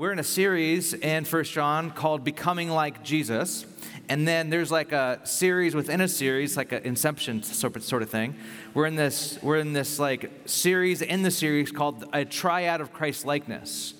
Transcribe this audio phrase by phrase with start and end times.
[0.00, 3.66] we're in a series in First John called Becoming Like Jesus.
[4.08, 8.34] And then there's like a series within a series, like an inception sort of thing.
[8.72, 12.94] We're in this, we're in this like series in the series called a triad of
[12.94, 13.92] Christ likeness.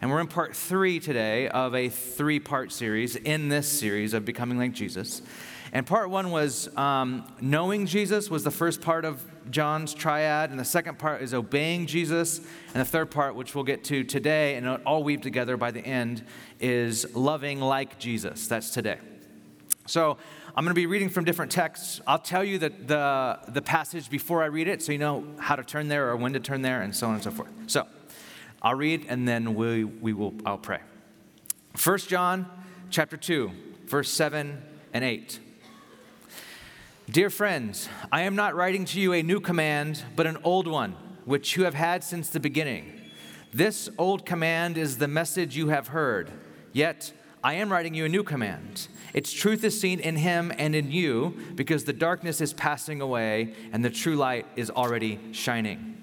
[0.00, 4.24] And we're in part three today of a three part series in this series of
[4.24, 5.22] Becoming Like Jesus.
[5.72, 10.50] And part one was um, knowing Jesus, was the first part of John's triad.
[10.50, 12.38] And the second part is obeying Jesus.
[12.38, 15.80] And the third part, which we'll get to today and all weave together by the
[15.80, 16.24] end,
[16.60, 18.48] is loving like Jesus.
[18.48, 18.98] That's today.
[19.86, 20.18] So
[20.54, 22.00] I'm going to be reading from different texts.
[22.06, 25.56] I'll tell you the, the, the passage before I read it so you know how
[25.56, 27.50] to turn there or when to turn there and so on and so forth.
[27.68, 27.86] So
[28.60, 30.80] I'll read and then we, we will, I'll pray.
[31.82, 32.46] 1 John
[32.90, 33.50] chapter 2,
[33.86, 34.60] verse 7
[34.92, 35.40] and 8.
[37.10, 40.94] Dear friends, I am not writing to you a new command, but an old one,
[41.24, 43.00] which you have had since the beginning.
[43.50, 46.30] This old command is the message you have heard.
[46.74, 48.88] Yet, I am writing you a new command.
[49.14, 53.54] Its truth is seen in him and in you, because the darkness is passing away
[53.72, 55.96] and the true light is already shining.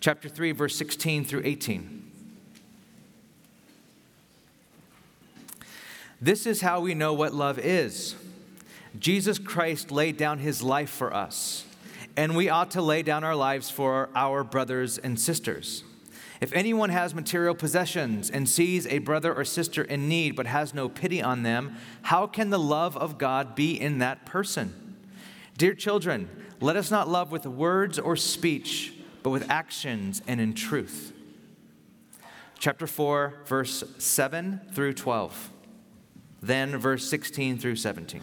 [0.00, 2.10] Chapter 3, verse 16 through 18.
[6.20, 8.16] This is how we know what love is.
[8.98, 11.64] Jesus Christ laid down his life for us,
[12.16, 15.84] and we ought to lay down our lives for our brothers and sisters.
[16.40, 20.72] If anyone has material possessions and sees a brother or sister in need but has
[20.72, 24.96] no pity on them, how can the love of God be in that person?
[25.56, 26.28] Dear children,
[26.60, 31.12] let us not love with words or speech, but with actions and in truth.
[32.58, 35.50] Chapter 4, verse 7 through 12.
[36.40, 38.22] Then verse 16 through 17.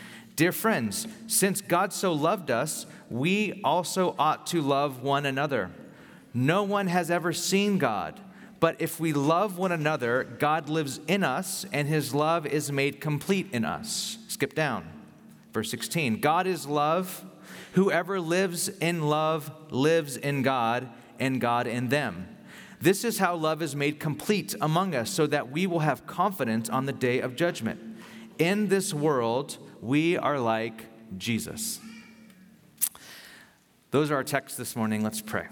[0.35, 5.71] Dear friends, since God so loved us, we also ought to love one another.
[6.33, 8.19] No one has ever seen God,
[8.59, 13.01] but if we love one another, God lives in us, and his love is made
[13.01, 14.17] complete in us.
[14.27, 14.87] Skip down.
[15.51, 17.25] Verse 16 God is love.
[17.73, 22.27] Whoever lives in love lives in God, and God in them.
[22.81, 26.69] This is how love is made complete among us, so that we will have confidence
[26.69, 27.79] on the day of judgment.
[28.39, 30.85] In this world, we are like
[31.17, 31.79] Jesus.
[33.89, 35.03] Those are our texts this morning.
[35.03, 35.47] Let's pray.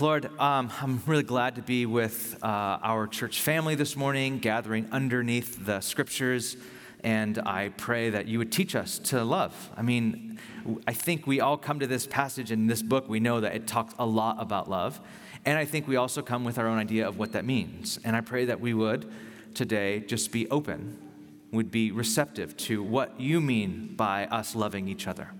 [0.00, 2.46] Lord, um, I'm really glad to be with uh,
[2.82, 6.56] our church family this morning, gathering underneath the scriptures.
[7.04, 9.70] And I pray that you would teach us to love.
[9.76, 10.40] I mean,
[10.88, 13.68] I think we all come to this passage in this book, we know that it
[13.68, 15.00] talks a lot about love.
[15.44, 18.00] And I think we also come with our own idea of what that means.
[18.04, 19.10] And I pray that we would
[19.54, 21.07] today just be open
[21.52, 25.30] would be receptive to what you mean by us loving each other.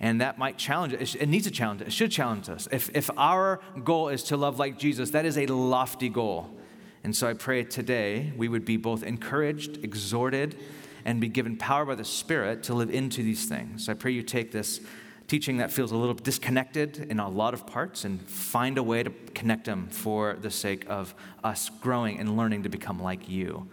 [0.00, 1.16] And that might challenge it.
[1.16, 1.88] It needs to challenge it.
[1.88, 2.68] It should challenge us.
[2.70, 6.56] If, if our goal is to love like Jesus, that is a lofty goal.
[7.02, 10.56] And so I pray today we would be both encouraged, exhorted,
[11.04, 13.88] and be given power by the Spirit to live into these things.
[13.88, 14.80] I pray you take this
[15.26, 19.02] teaching that feels a little disconnected in a lot of parts and find a way
[19.02, 21.14] to connect them for the sake of
[21.44, 23.68] us growing and learning to become like you.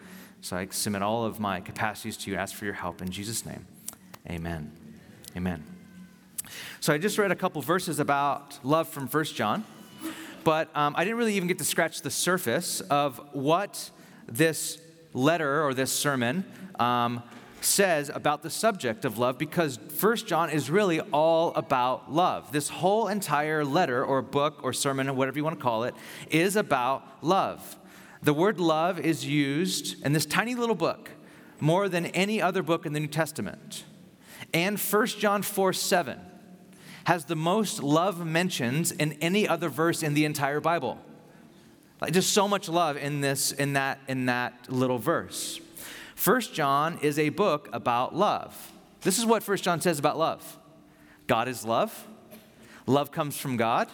[0.45, 3.47] So I submit all of my capacities to you, ask for your help in Jesus'
[3.47, 3.65] name.
[4.29, 4.71] Amen.
[5.35, 5.63] Amen.
[6.79, 9.65] So I just read a couple verses about love from First John,
[10.43, 13.89] but um, I didn't really even get to scratch the surface of what
[14.27, 14.79] this
[15.15, 16.45] letter or this sermon
[16.77, 17.23] um,
[17.61, 22.51] says about the subject of love because First John is really all about love.
[22.51, 25.95] This whole entire letter or book or sermon or whatever you want to call it
[26.29, 27.79] is about love.
[28.25, 31.11] The word love is used in this tiny little book
[31.59, 33.83] more than any other book in the New Testament.
[34.51, 36.19] And 1 John 4 7
[37.03, 40.97] has the most love mentions in any other verse in the entire Bible.
[42.01, 45.59] Like just so much love in this in that in that little verse.
[46.23, 48.71] 1 John is a book about love.
[49.01, 50.57] This is what 1 John says about love.
[51.27, 52.07] God is love.
[52.87, 53.87] Love comes from God.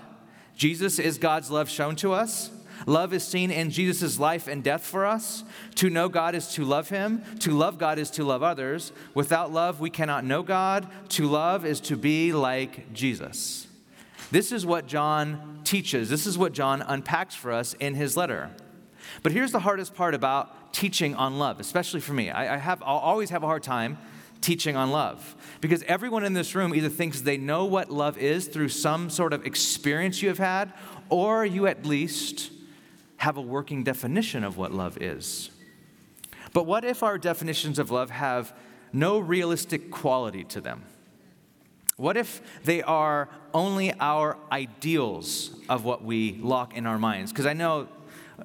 [0.55, 2.49] Jesus is God's love shown to us.
[2.85, 5.43] Love is seen in Jesus' life and death for us.
[5.75, 7.23] To know God is to love Him.
[7.39, 8.91] To love God is to love others.
[9.13, 10.87] Without love, we cannot know God.
[11.09, 13.67] To love is to be like Jesus.
[14.31, 16.09] This is what John teaches.
[16.09, 18.49] This is what John unpacks for us in his letter.
[19.23, 22.29] But here's the hardest part about teaching on love, especially for me.
[22.29, 23.97] I, I have, I'll always have a hard time
[24.39, 28.47] teaching on love because everyone in this room either thinks they know what love is
[28.47, 30.73] through some sort of experience you have had,
[31.09, 32.51] or you at least
[33.21, 35.51] have a working definition of what love is.
[36.53, 38.51] But what if our definitions of love have
[38.91, 40.81] no realistic quality to them?
[41.97, 47.31] What if they are only our ideals of what we lock in our minds?
[47.31, 47.87] Because I know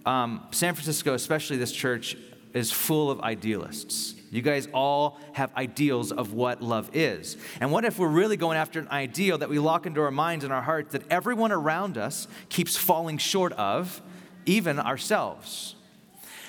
[0.04, 2.14] um, San Francisco, especially this church,
[2.52, 4.14] is full of idealists.
[4.30, 7.38] You guys all have ideals of what love is.
[7.62, 10.44] And what if we're really going after an ideal that we lock into our minds
[10.44, 14.02] and our hearts that everyone around us keeps falling short of,
[14.46, 15.74] even ourselves?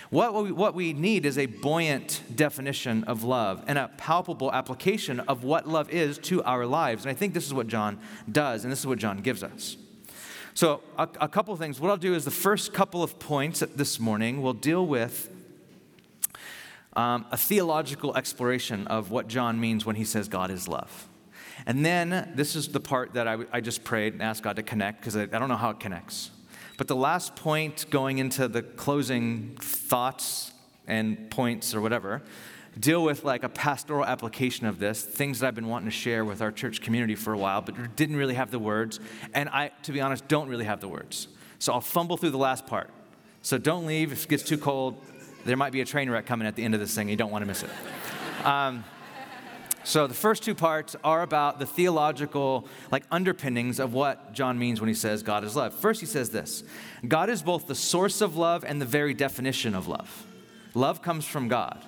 [0.10, 5.20] What we, what we need is a buoyant definition of love and a palpable application
[5.22, 7.04] of what love is to our lives.
[7.04, 8.00] And I think this is what John
[8.32, 9.76] does, and this is what John gives us.
[10.54, 11.80] So, a, a couple of things.
[11.80, 15.30] What I'll do is the first couple of points this morning will deal with
[16.94, 21.08] um, a theological exploration of what John means when he says God is love.
[21.66, 24.64] And then this is the part that I, I just prayed and asked God to
[24.64, 26.32] connect because I, I don't know how it connects.
[26.78, 30.52] But the last point going into the closing thoughts
[30.88, 32.22] and points or whatever
[32.80, 36.24] deal with like a pastoral application of this, things that I've been wanting to share
[36.24, 39.00] with our church community for a while, but didn't really have the words.
[39.34, 41.28] And I, to be honest, don't really have the words.
[41.60, 42.92] So I'll fumble through the last part.
[43.42, 44.12] So don't leave.
[44.12, 45.02] If it gets too cold,
[45.46, 47.04] there might be a train wreck coming at the end of this thing.
[47.04, 47.70] and You don't want to miss it.
[48.46, 48.84] Um,
[49.88, 54.82] so the first two parts are about the theological like underpinnings of what John means
[54.82, 55.74] when he says God is love.
[55.74, 56.66] First he says this.
[57.08, 60.26] God is both the source of love and the very definition of love.
[60.74, 61.82] Love comes from God.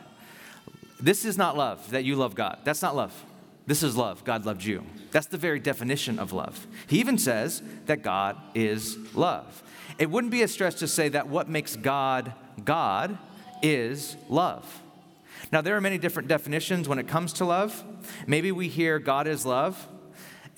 [1.02, 2.60] This is not love that you love God.
[2.64, 3.26] That's not love.
[3.68, 4.24] This is love.
[4.24, 4.86] God loved you.
[5.12, 6.68] That's the very definition of love.
[6.88, 9.62] He even says that God is love.
[9.98, 12.32] It wouldn't be a stretch to say that what makes God
[12.64, 13.18] God
[13.62, 14.84] is love.
[15.52, 17.84] Now, there are many different definitions when it comes to love.
[18.28, 19.88] Maybe we hear God is love,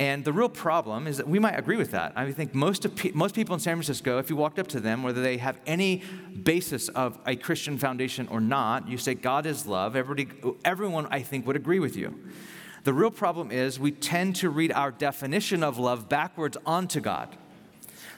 [0.02, 2.14] and the real problem is that we might agree with that.
[2.16, 5.04] I think most, pe- most people in San Francisco, if you walked up to them,
[5.04, 6.02] whether they have any
[6.42, 10.28] basis of a Christian foundation or not, you say God is love, everybody,
[10.66, 12.16] everyone, I think, would agree with you.
[12.84, 17.38] The real problem is we tend to read our definition of love backwards onto God.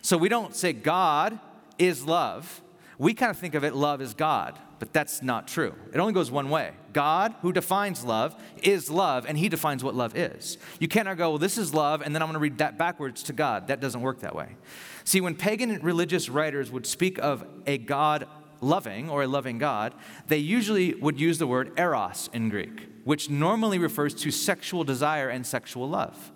[0.01, 1.37] So we don't say God
[1.77, 2.61] is love.
[2.97, 4.59] We kind of think of it love is God.
[4.83, 5.73] But that's not true.
[5.93, 6.71] It only goes one way.
[6.91, 10.57] God, who defines love, is love, and He defines what love is.
[10.77, 13.23] You cannot go, well, this is love, and then I'm going to read that backwards
[13.23, 13.69] to God.
[13.69, 14.57] That doesn't work that way.
[15.05, 18.27] See, when pagan religious writers would speak of a God
[18.59, 19.93] loving or a loving God,
[20.27, 25.29] they usually would use the word eros in Greek, which normally refers to sexual desire
[25.29, 26.32] and sexual love.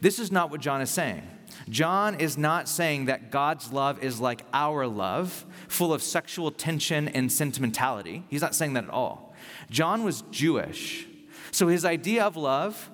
[0.00, 1.22] This is not what John is saying.
[1.68, 7.08] John is not saying that God's love is like our love, full of sexual tension
[7.08, 8.24] and sentimentality.
[8.28, 9.34] He's not saying that at all.
[9.70, 11.06] John was Jewish.
[11.50, 12.90] So his idea of love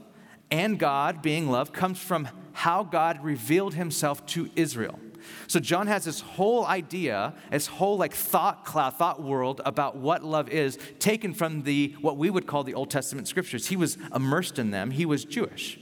[0.51, 4.99] and God being love comes from how God revealed himself to Israel.
[5.47, 10.23] So John has this whole idea, this whole like thought cloud, thought world about what
[10.23, 13.67] love is, taken from the what we would call the Old Testament scriptures.
[13.67, 14.91] He was immersed in them.
[14.91, 15.79] He was Jewish.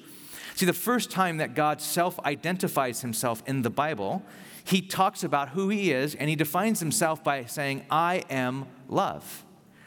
[0.55, 4.23] See, the first time that God self identifies himself in the Bible,
[4.65, 9.44] he talks about who he is and he defines himself by saying, I am love.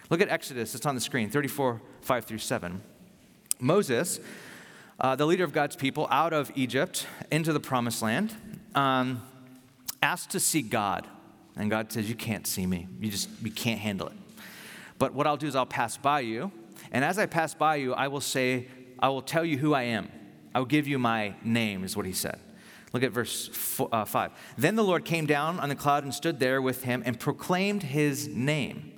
[0.10, 2.82] Look at Exodus, it's on the screen, 34, 5 through 7.
[3.60, 4.20] Moses,
[5.00, 8.36] uh, the leader of God's people, out of Egypt into the promised land,
[8.76, 9.22] um,
[10.04, 11.08] asked to see God.
[11.56, 12.88] And God says, You can't see me.
[13.00, 14.14] You just you can't handle it.
[15.00, 16.52] But what I'll do is I'll pass by you.
[16.92, 18.68] And as I pass by you, I will say,
[19.00, 20.10] I will tell you who I am.
[20.56, 22.40] I will give you my name, is what he said.
[22.94, 24.32] Look at verse four, uh, 5.
[24.58, 27.84] Then the Lord came down on the cloud and stood there with him and proclaimed
[27.84, 28.94] his name.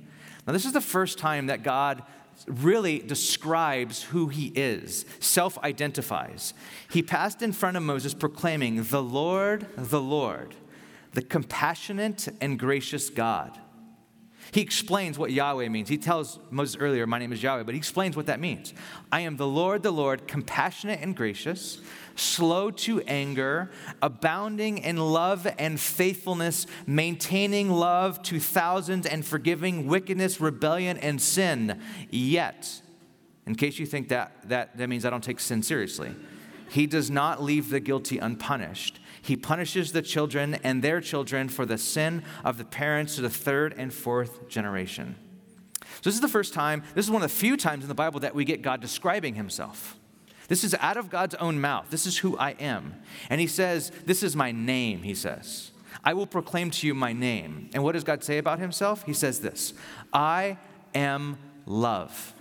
[0.46, 2.04] Now, this is the first time that God
[2.46, 6.54] really describes who he is, self identifies.
[6.88, 10.54] He passed in front of Moses proclaiming, The Lord, the Lord,
[11.14, 13.58] the compassionate and gracious God
[14.52, 15.88] he explains what Yahweh means.
[15.88, 18.72] He tells Moses earlier, My name is Yahweh, but he explains what that means.
[19.12, 21.80] I am the Lord, the Lord, compassionate and gracious,
[22.16, 30.40] slow to anger, abounding in love and faithfulness, maintaining love to thousands, and forgiving wickedness,
[30.40, 31.80] rebellion, and sin.
[32.10, 32.82] Yet,
[33.46, 36.14] in case you think that, that, that means I don't take sin seriously,
[36.70, 39.00] he does not leave the guilty unpunished.
[39.28, 43.28] He punishes the children and their children for the sin of the parents to the
[43.28, 45.16] third and fourth generation.
[46.00, 47.94] So, this is the first time, this is one of the few times in the
[47.94, 49.98] Bible that we get God describing himself.
[50.48, 51.88] This is out of God's own mouth.
[51.90, 52.94] This is who I am.
[53.28, 55.72] And he says, This is my name, he says.
[56.02, 57.68] I will proclaim to you my name.
[57.74, 59.04] And what does God say about himself?
[59.04, 59.74] He says this
[60.10, 60.56] I
[60.94, 62.32] am love.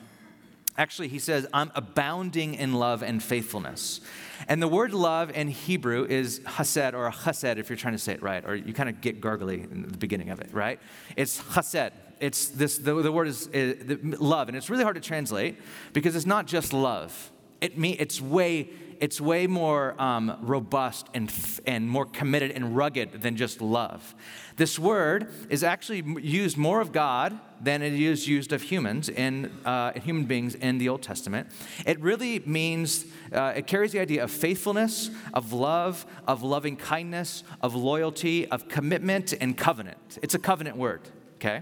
[0.77, 3.99] Actually, he says, I'm abounding in love and faithfulness.
[4.47, 8.13] And the word love in Hebrew is chesed or chesed if you're trying to say
[8.13, 10.79] it right, or you kind of get gargly in the beginning of it, right?
[11.15, 11.91] It's chesed.
[12.19, 15.57] It's this, the, the word is, is love, and it's really hard to translate
[15.93, 17.31] because it's not just love.
[17.61, 21.31] It mean, it's way it's way more um, robust and,
[21.65, 24.15] and more committed and rugged than just love.
[24.55, 29.51] This word is actually used more of God than it is used of humans in
[29.65, 31.49] uh, human beings in the Old Testament.
[31.85, 37.43] It really means uh, it carries the idea of faithfulness, of love, of loving kindness,
[37.61, 40.17] of loyalty, of commitment and covenant.
[40.21, 41.01] It's a covenant word.
[41.35, 41.61] Okay,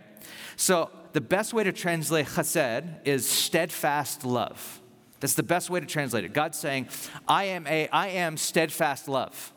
[0.55, 4.81] so the best way to translate chesed is steadfast love.
[5.25, 6.33] That's the best way to translate it.
[6.33, 6.87] God's saying,
[7.27, 9.53] I am a I am steadfast love.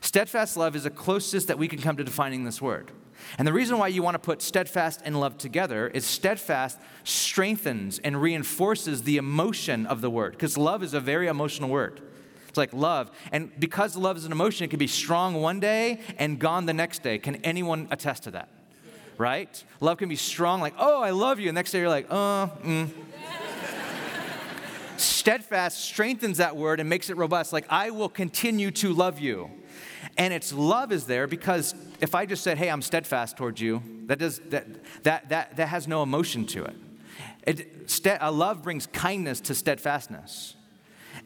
[0.00, 2.90] Steadfast love is the closest that we can come to defining this word.
[3.36, 7.98] And the reason why you want to put steadfast and love together is steadfast strengthens
[7.98, 12.00] and reinforces the emotion of the word, because love is a very emotional word.
[12.48, 13.10] It's like love.
[13.30, 16.72] And because love is an emotion, it can be strong one day and gone the
[16.72, 17.18] next day.
[17.18, 18.48] Can anyone attest to that?
[19.18, 19.62] Right?
[19.80, 21.48] Love can be strong, like, oh, I love you.
[21.48, 22.88] And next day you're like, oh, mm.
[25.00, 29.50] Steadfast strengthens that word and makes it robust, like, I will continue to love you.
[30.16, 33.82] And its love is there because if I just said, hey, I'm steadfast towards you,
[34.06, 34.66] that, does, that,
[35.04, 36.76] that, that, that has no emotion to it.
[37.46, 40.54] it a love brings kindness to steadfastness.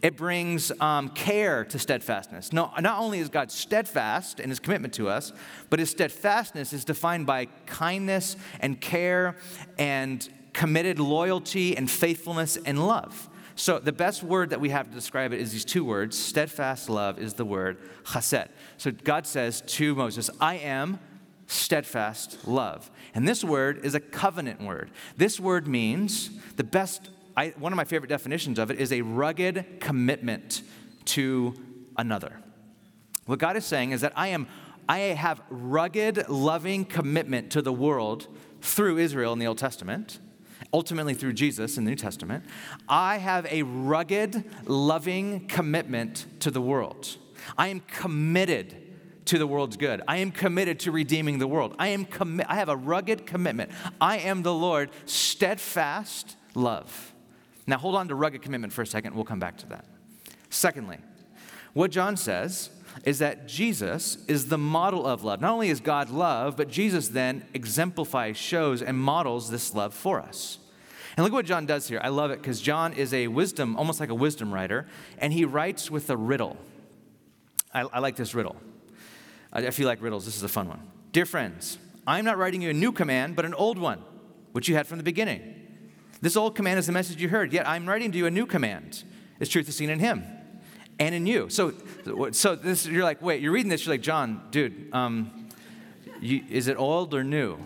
[0.02, 2.52] It brings um, care to steadfastness.
[2.52, 5.32] No, not only is God steadfast in his commitment to us,
[5.70, 9.36] but his steadfastness is defined by kindness and care
[9.78, 13.28] and committed loyalty and faithfulness and love.
[13.62, 16.19] So, the best word that we have to describe it is these two words.
[16.19, 18.49] Steadfast love is the word chesed.
[18.76, 20.99] So, God says to Moses, I am
[21.47, 22.90] steadfast love.
[23.14, 24.90] And this word is a covenant word.
[25.16, 29.02] This word means the best, I, one of my favorite definitions of it is a
[29.02, 30.62] rugged commitment
[31.04, 31.54] to
[31.97, 32.40] another.
[33.26, 34.49] What God is saying is that I am
[34.88, 38.26] I have rugged loving commitment to the world
[38.61, 40.19] through Israel in the Old Testament
[40.72, 42.44] ultimately through Jesus in the New Testament,
[42.88, 47.16] I have a rugged, loving commitment to the world.
[47.58, 48.76] I am committed
[49.26, 50.02] to the world's good.
[50.08, 51.74] I am committed to redeeming the world.
[51.78, 53.70] I am commi- I have a rugged commitment.
[54.00, 57.12] I am the Lord, steadfast love.
[57.66, 59.14] Now hold on to rugged commitment for a second.
[59.14, 59.84] We'll come back to that.
[60.50, 60.98] Secondly,
[61.72, 62.70] what John says
[63.04, 65.40] is that Jesus is the model of love.
[65.40, 70.20] Not only is God love, but Jesus then exemplifies, shows, and models this love for
[70.20, 70.58] us.
[71.16, 72.00] And look what John does here.
[72.02, 74.87] I love it because John is a wisdom, almost like a wisdom writer,
[75.19, 76.57] and he writes with a riddle.
[77.75, 78.57] I, I like this riddle.
[79.52, 80.25] I, I feel like riddles.
[80.25, 80.81] This is a fun one.
[81.12, 84.02] Dear friends, I'm not writing you a new command, but an old one,
[84.52, 85.59] which you had from the beginning.
[86.21, 88.47] This old command is the message you heard, yet I'm writing to you a new
[88.47, 89.04] command.
[89.40, 90.25] Its truth is seen in him
[90.99, 91.49] and in you.
[91.49, 91.73] So,
[92.31, 95.49] so this, you're like, wait, you're reading this, you're like, John, dude, um,
[96.21, 97.59] you, is it old or new?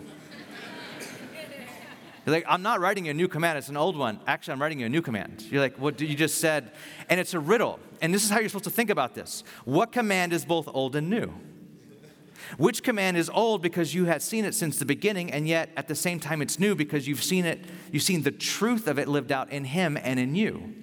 [2.27, 4.19] You're like, I'm not writing you a new command, it's an old one.
[4.27, 5.45] Actually, I'm writing you a new command.
[5.49, 6.71] You're like, what you just said?
[7.09, 7.79] And it's a riddle.
[8.01, 9.45] And this is how you're supposed to think about this.
[9.63, 11.33] What command is both old and new?
[12.57, 15.87] Which command is old because you had seen it since the beginning, and yet at
[15.87, 19.07] the same time it's new because you've seen it, you've seen the truth of it
[19.07, 20.75] lived out in him and in you?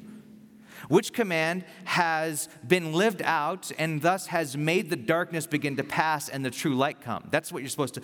[0.88, 6.28] Which command has been lived out and thus has made the darkness begin to pass
[6.28, 7.28] and the true light come?
[7.30, 8.02] That's what you're supposed to.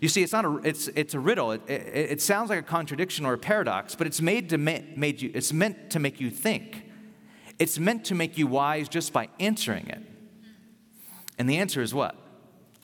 [0.00, 0.56] You see, it's not a.
[0.64, 1.52] It's it's a riddle.
[1.52, 4.78] It, it, it sounds like a contradiction or a paradox, but it's made to ma-
[4.96, 5.30] made you.
[5.34, 6.90] It's meant to make you think.
[7.58, 10.02] It's meant to make you wise just by answering it.
[11.38, 12.16] And the answer is what?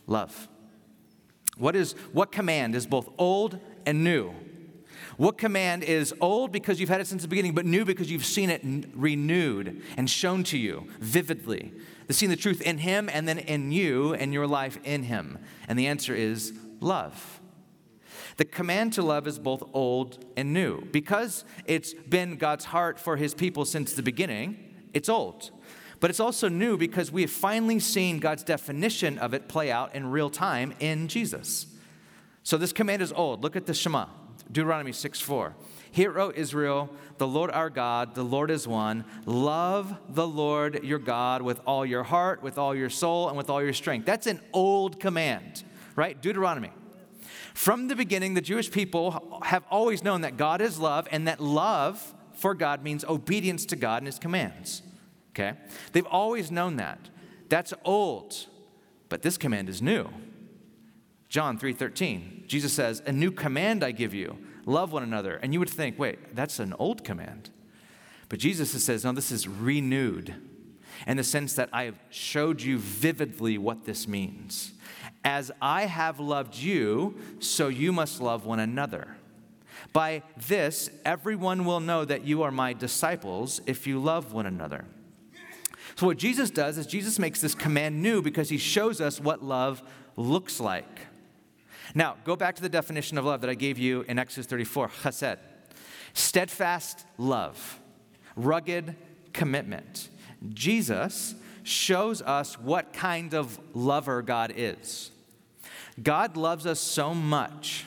[0.06, 0.48] Love.
[1.56, 4.34] What is what command is both old and new?
[5.20, 8.24] What command is old because you've had it since the beginning, but new because you've
[8.24, 8.62] seen it
[8.94, 11.74] renewed and shown to you vividly?
[12.06, 15.38] The seeing the truth in Him and then in you and your life in Him.
[15.68, 17.38] And the answer is love.
[18.38, 20.86] The command to love is both old and new.
[20.86, 24.56] Because it's been God's heart for His people since the beginning,
[24.94, 25.50] it's old.
[26.00, 29.94] But it's also new because we have finally seen God's definition of it play out
[29.94, 31.66] in real time in Jesus.
[32.42, 33.42] So this command is old.
[33.42, 34.06] Look at the Shema.
[34.52, 35.54] Deuteronomy 6 4.
[35.92, 39.04] Hear, O Israel, the Lord our God, the Lord is one.
[39.26, 43.50] Love the Lord your God with all your heart, with all your soul, and with
[43.50, 44.06] all your strength.
[44.06, 45.64] That's an old command,
[45.96, 46.20] right?
[46.20, 46.70] Deuteronomy.
[47.54, 51.40] From the beginning, the Jewish people have always known that God is love and that
[51.40, 54.82] love for God means obedience to God and his commands.
[55.32, 55.58] Okay?
[55.92, 57.10] They've always known that.
[57.48, 58.46] That's old,
[59.08, 60.08] but this command is new.
[61.30, 62.44] John 3:13.
[62.48, 65.96] Jesus says, "A new command I give you, love one another." And you would think,
[65.98, 67.50] "Wait, that's an old command."
[68.28, 70.34] But Jesus says, "No, this is renewed."
[71.06, 74.72] In the sense that I have showed you vividly what this means.
[75.24, 79.16] As I have loved you, so you must love one another.
[79.92, 84.84] By this, everyone will know that you are my disciples if you love one another.
[85.94, 89.42] So, what Jesus does is Jesus makes this command new because he shows us what
[89.42, 89.82] love
[90.16, 91.06] looks like.
[91.94, 94.88] Now, go back to the definition of love that I gave you in Exodus 34
[94.88, 95.38] chesed.
[96.12, 97.78] Steadfast love,
[98.36, 98.96] rugged
[99.32, 100.08] commitment.
[100.48, 105.10] Jesus shows us what kind of lover God is.
[106.02, 107.84] God loves us so much.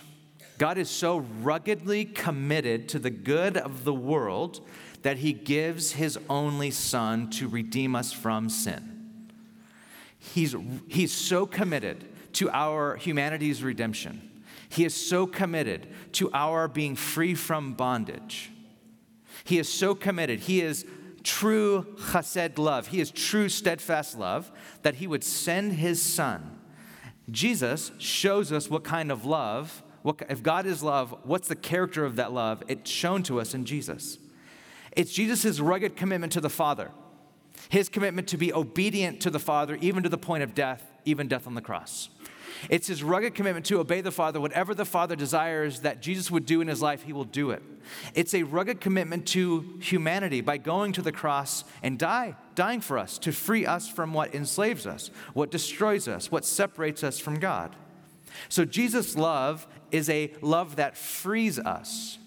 [0.57, 4.61] God is so ruggedly committed to the good of the world
[5.01, 9.29] that he gives his only son to redeem us from sin.
[10.17, 10.55] He's,
[10.87, 14.29] he's so committed to our humanity's redemption.
[14.69, 18.51] He is so committed to our being free from bondage.
[19.43, 20.39] He is so committed.
[20.41, 20.85] He is
[21.23, 22.87] true chesed love.
[22.87, 26.59] He is true steadfast love that he would send his son.
[27.31, 32.03] Jesus shows us what kind of love, what, if God is love, what's the character
[32.03, 32.63] of that love?
[32.67, 34.17] It's shown to us in Jesus.
[34.91, 36.91] It's Jesus' rugged commitment to the Father,
[37.69, 41.27] his commitment to be obedient to the Father, even to the point of death, even
[41.27, 42.09] death on the cross.
[42.69, 44.39] It's his rugged commitment to obey the Father.
[44.39, 47.61] Whatever the Father desires that Jesus would do in his life, he will do it.
[48.13, 52.97] It's a rugged commitment to humanity by going to the cross and die, dying for
[52.97, 57.39] us, to free us from what enslaves us, what destroys us, what separates us from
[57.39, 57.75] God.
[58.49, 62.17] So Jesus' love is a love that frees us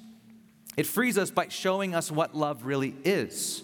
[0.76, 3.62] it frees us by showing us what love really is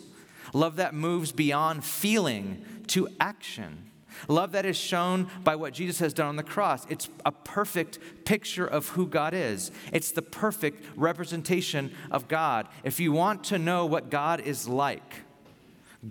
[0.54, 3.90] love that moves beyond feeling to action.
[4.29, 6.87] Love that is shown by what Jesus has done on the cross.
[6.88, 9.71] It's a perfect picture of who God is.
[9.93, 12.69] It's the perfect representation of God.
[12.85, 15.23] If you want to know what God is like,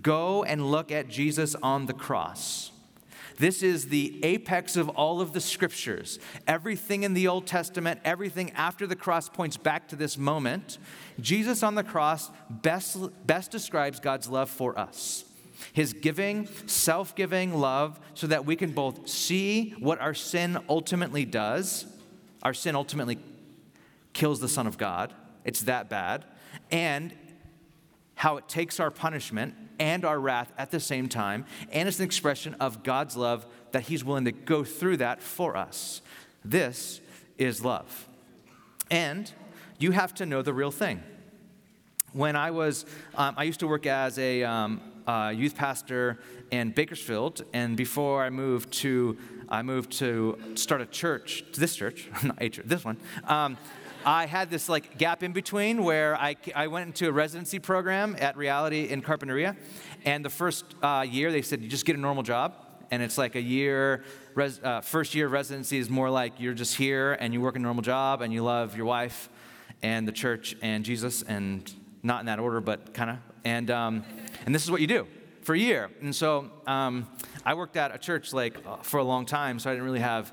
[0.00, 2.70] go and look at Jesus on the cross.
[3.38, 6.18] This is the apex of all of the scriptures.
[6.46, 10.78] Everything in the Old Testament, everything after the cross points back to this moment.
[11.18, 15.24] Jesus on the cross best, best describes God's love for us.
[15.72, 21.24] His giving, self giving love, so that we can both see what our sin ultimately
[21.24, 21.86] does.
[22.42, 23.18] Our sin ultimately
[24.12, 26.24] kills the Son of God, it's that bad.
[26.70, 27.14] And
[28.14, 32.04] how it takes our punishment and our wrath at the same time, and it's an
[32.04, 36.02] expression of God's love that He's willing to go through that for us.
[36.44, 37.00] This
[37.38, 38.08] is love.
[38.90, 39.32] And
[39.78, 41.02] you have to know the real thing.
[42.12, 46.18] When I was, um, I used to work as a um, uh, youth pastor
[46.50, 49.16] in Bakersfield, and before I moved to,
[49.48, 52.98] I moved to start a church, this church, not a church, this one.
[53.24, 53.56] Um,
[54.04, 58.16] I had this like gap in between where I, I went into a residency program
[58.18, 59.56] at Reality in Carpinteria.
[60.04, 62.54] And the first uh, year, they said, you just get a normal job.
[62.90, 66.76] And it's like a year, res, uh, first year residency is more like you're just
[66.76, 69.28] here and you work a normal job and you love your wife
[69.82, 73.16] and the church and Jesus, and not in that order, but kind of.
[73.44, 74.04] And, um,
[74.46, 75.06] and this is what you do
[75.42, 75.90] for a year.
[76.00, 77.08] And so um,
[77.44, 80.00] I worked at a church like uh, for a long time, so I didn't really
[80.00, 80.32] have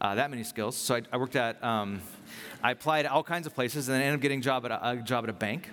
[0.00, 0.76] uh, that many skills.
[0.76, 2.00] So I, I worked at um,
[2.62, 4.90] I applied all kinds of places and then ended up getting a job at a,
[4.90, 5.70] a job at a bank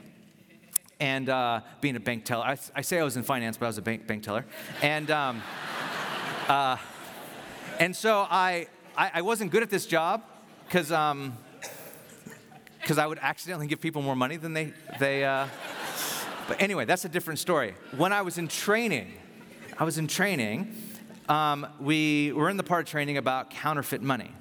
[1.00, 2.46] and uh, being a bank teller.
[2.46, 4.46] I, I, say I was in finance, but I was a bank, bank teller.
[4.82, 5.42] And, um,
[6.48, 6.78] uh,
[7.80, 10.24] and so I, I, I, wasn't good at this job
[10.66, 11.36] because um,
[12.86, 14.74] cause I would accidentally give people more money than they.
[15.00, 15.48] they uh,
[16.54, 17.74] but anyway, that's a different story.
[17.98, 19.12] When I was in training,
[19.80, 20.76] I was in training,
[21.28, 24.32] um, we were in the part of training about counterfeit money.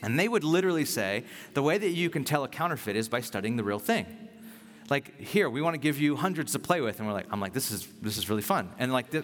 [0.00, 3.20] And they would literally say, the way that you can tell a counterfeit is by
[3.20, 4.06] studying the real thing.
[4.88, 7.00] Like, here, we want to give you hundreds to play with.
[7.00, 8.70] And we're like, I'm like, this is, this is really fun.
[8.78, 9.22] And like, the,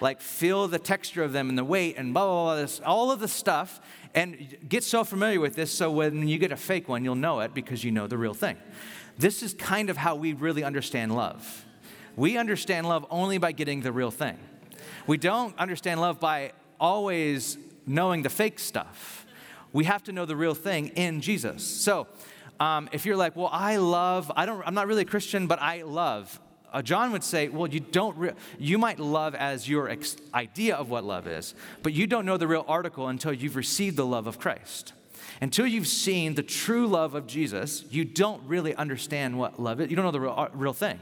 [0.00, 3.10] like feel the texture of them and the weight and blah, blah, blah, this, all
[3.10, 3.80] of the stuff.
[4.14, 7.40] And get so familiar with this so when you get a fake one, you'll know
[7.40, 8.56] it because you know the real thing.
[9.18, 11.66] This is kind of how we really understand love.
[12.14, 14.38] We understand love only by getting the real thing.
[15.06, 19.24] We don't understand love by always knowing the fake stuff
[19.74, 21.64] we have to know the real thing in Jesus.
[21.64, 22.06] So,
[22.60, 25.60] um, if you're like, well, I love, I don't, I'm not really a Christian, but
[25.60, 26.40] I love.
[26.74, 30.74] Uh, John would say, well, you don't, re- you might love as your ex- idea
[30.74, 34.04] of what love is, but you don't know the real article until you've received the
[34.04, 34.92] love of Christ.
[35.40, 39.88] Until you've seen the true love of Jesus, you don't really understand what love is.
[39.88, 40.98] You don't know the real, uh, real thing.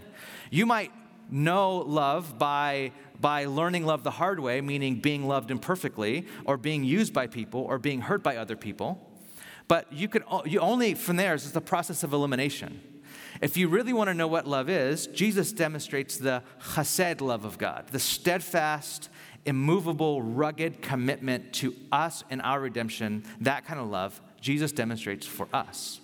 [0.51, 0.93] You might
[1.31, 6.85] know love by, by learning love the hard way, meaning being loved imperfectly, or being
[6.85, 9.09] used by people, or being hurt by other people.
[9.69, 12.92] But you could you only from there is the process of elimination.
[13.43, 17.59] If you really want to know what love is, Jesus demonstrates the chesed love of
[17.59, 19.09] God, the steadfast,
[19.45, 25.49] immovable, rugged commitment to us and our redemption, that kind of love Jesus demonstrates for
[25.53, 26.01] us.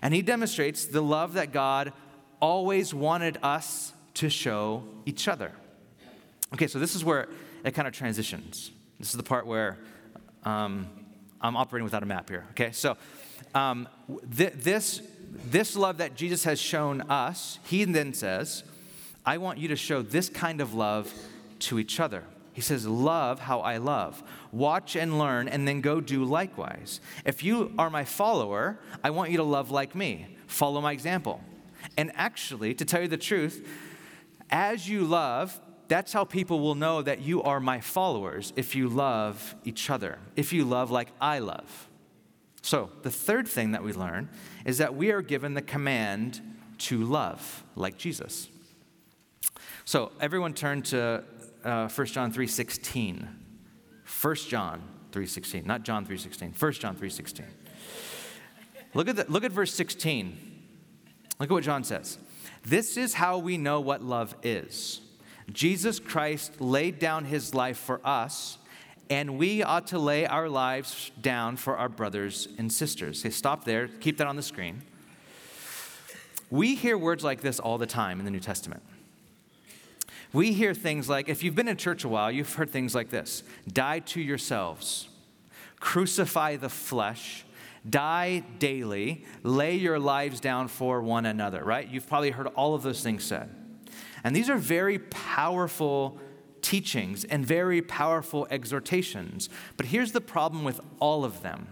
[0.00, 1.92] And he demonstrates the love that God
[2.40, 5.50] always wanted us to show each other.
[6.54, 7.28] Okay, so this is where
[7.64, 8.70] it kind of transitions.
[9.00, 9.78] This is the part where
[10.44, 10.88] um,
[11.40, 12.44] I'm operating without a map here.
[12.50, 12.96] Okay, so
[13.54, 13.88] um,
[14.36, 15.02] th- this,
[15.50, 18.64] this love that Jesus has shown us, he then says,
[19.24, 21.12] I want you to show this kind of love
[21.60, 22.24] to each other.
[22.52, 24.22] He says, Love how I love.
[24.50, 27.00] Watch and learn, and then go do likewise.
[27.24, 30.36] If you are my follower, I want you to love like me.
[30.46, 31.42] Follow my example.
[31.96, 33.66] And actually, to tell you the truth,
[34.48, 38.88] as you love, that's how people will know that you are my followers if you
[38.88, 41.85] love each other, if you love like I love.
[42.66, 44.28] So, the third thing that we learn
[44.64, 46.40] is that we are given the command
[46.78, 48.48] to love like Jesus.
[49.84, 51.22] So, everyone turn to
[51.62, 53.28] uh, 1 John 3:16.
[54.20, 56.60] 1 John 3:16, not John 3:16.
[56.60, 57.44] 1 John 3:16.
[58.94, 60.36] Look at the, look at verse 16.
[61.38, 62.18] Look at what John says.
[62.64, 65.02] This is how we know what love is.
[65.52, 68.58] Jesus Christ laid down his life for us,
[69.08, 73.22] and we ought to lay our lives down for our brothers and sisters.
[73.22, 74.82] Okay, stop there, keep that on the screen.
[76.50, 78.82] We hear words like this all the time in the New Testament.
[80.32, 83.10] We hear things like, if you've been in church a while, you've heard things like
[83.10, 83.42] this
[83.72, 85.08] die to yourselves,
[85.80, 87.44] crucify the flesh,
[87.88, 91.88] die daily, lay your lives down for one another, right?
[91.88, 93.48] You've probably heard all of those things said.
[94.24, 96.18] And these are very powerful
[96.66, 99.48] teachings and very powerful exhortations.
[99.76, 101.68] But here's the problem with all of them.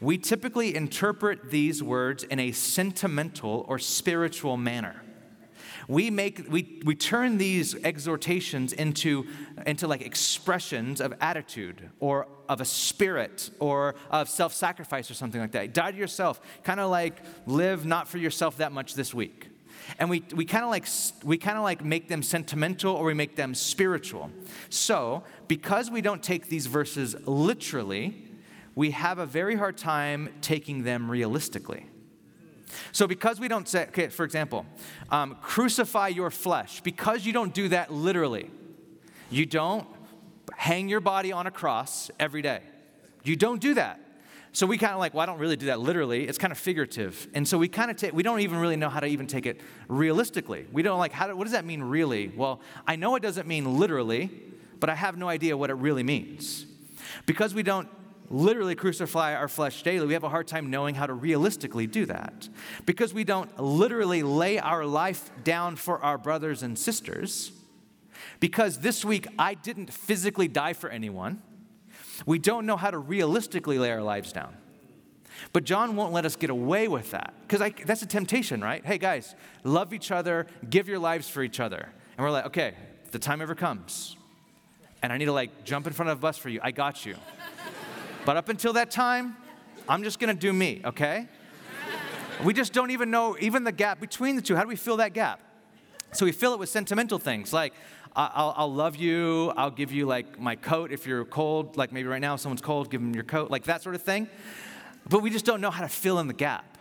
[0.00, 5.02] We typically interpret these words in a sentimental or spiritual manner.
[5.86, 9.26] We make we, we turn these exhortations into
[9.66, 15.52] into like expressions of attitude or of a spirit or of self-sacrifice or something like
[15.52, 15.74] that.
[15.74, 16.40] Die to yourself.
[16.62, 19.51] Kind of like live not for yourself that much this week
[19.98, 20.86] and we, we kind of like
[21.24, 24.30] we kind of like make them sentimental or we make them spiritual
[24.68, 28.28] so because we don't take these verses literally
[28.74, 31.86] we have a very hard time taking them realistically
[32.92, 34.66] so, because we don't say, okay, for example,
[35.10, 38.50] um, crucify your flesh, because you don't do that literally,
[39.30, 39.86] you don't
[40.56, 42.60] hang your body on a cross every day.
[43.24, 44.00] You don't do that.
[44.54, 46.28] So we kind of like, well, I don't really do that literally.
[46.28, 47.26] It's kind of figurative.
[47.32, 49.46] And so we kind of take, we don't even really know how to even take
[49.46, 50.66] it realistically.
[50.70, 52.28] We don't like, how do, what does that mean really?
[52.28, 54.30] Well, I know it doesn't mean literally,
[54.78, 56.66] but I have no idea what it really means.
[57.24, 57.88] Because we don't
[58.28, 62.04] literally crucify our flesh daily, we have a hard time knowing how to realistically do
[62.06, 62.48] that.
[62.84, 67.52] Because we don't literally lay our life down for our brothers and sisters,
[68.38, 71.42] because this week I didn't physically die for anyone,
[72.26, 74.56] we don't know how to realistically lay our lives down.
[75.52, 78.84] But John won't let us get away with that because that's a temptation, right?
[78.84, 81.88] Hey, guys, love each other, give your lives for each other.
[82.16, 82.74] And we're like, okay,
[83.10, 84.16] the time ever comes
[85.02, 87.04] and I need to like jump in front of a bus for you, I got
[87.04, 87.16] you.
[88.24, 89.36] But up until that time,
[89.88, 91.26] I'm just gonna do me, okay?
[92.44, 94.54] We just don't even know even the gap between the two.
[94.54, 95.40] How do we fill that gap?
[96.12, 97.72] So we fill it with sentimental things like,
[98.14, 99.52] I'll, I'll, love you.
[99.56, 101.76] I'll give you like my coat if you're cold.
[101.76, 104.28] Like maybe right now someone's cold, give them your coat, like that sort of thing.
[105.08, 106.76] But we just don't know how to fill in the gap.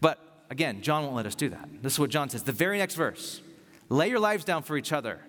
[0.00, 0.18] But
[0.50, 1.68] again, John won't let us do that.
[1.82, 2.42] This is what John says.
[2.42, 3.40] The very next verse
[3.88, 5.20] lay your lives down for each other.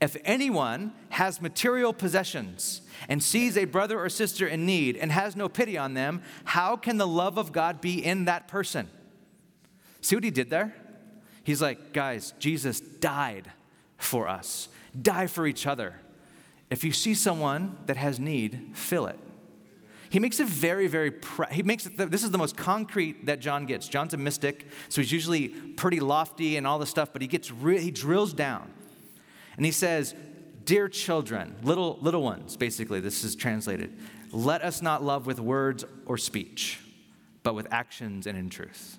[0.00, 5.34] If anyone has material possessions and sees a brother or sister in need and has
[5.34, 8.90] no pity on them, how can the love of God be in that person?
[10.02, 10.76] See what he did there?
[11.44, 13.50] He's like, guys, Jesus died
[13.98, 14.68] for us,
[15.00, 15.96] die for each other.
[16.70, 19.18] If you see someone that has need, fill it.
[20.08, 21.12] He makes it very, very,
[21.50, 23.88] he makes it, this is the most concrete that John gets.
[23.88, 27.50] John's a mystic, so he's usually pretty lofty and all this stuff, but he gets,
[27.50, 28.72] re- he drills down.
[29.56, 30.14] And he says,
[30.64, 33.96] Dear children, little, little ones, basically, this is translated,
[34.32, 36.80] let us not love with words or speech,
[37.44, 38.98] but with actions and in truth.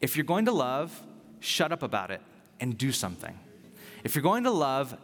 [0.00, 0.98] If you're going to love,
[1.40, 2.22] shut up about it
[2.60, 3.38] and do something.
[4.04, 4.96] If you're going to love,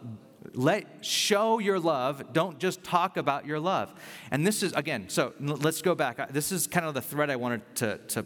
[0.53, 2.33] Let show your love.
[2.33, 3.93] Don't just talk about your love.
[4.31, 5.09] And this is again.
[5.09, 6.31] So let's go back.
[6.31, 8.25] This is kind of the thread I wanted to to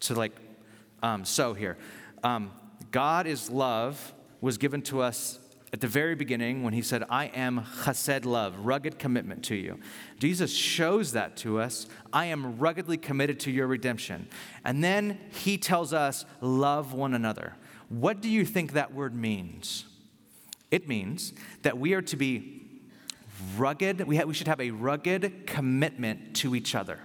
[0.00, 0.32] to like
[1.02, 1.76] um, here.
[2.22, 2.52] Um,
[2.90, 5.40] God is love was given to us
[5.72, 9.78] at the very beginning when he said, I am chesed love, rugged commitment to you.
[10.18, 11.86] Jesus shows that to us.
[12.12, 14.28] I am ruggedly committed to your redemption.
[14.64, 17.54] And then he tells us, love one another.
[17.88, 19.84] What do you think that word means?
[20.70, 22.58] It means that we are to be
[23.56, 27.00] rugged, we, ha- we should have a rugged commitment to each other.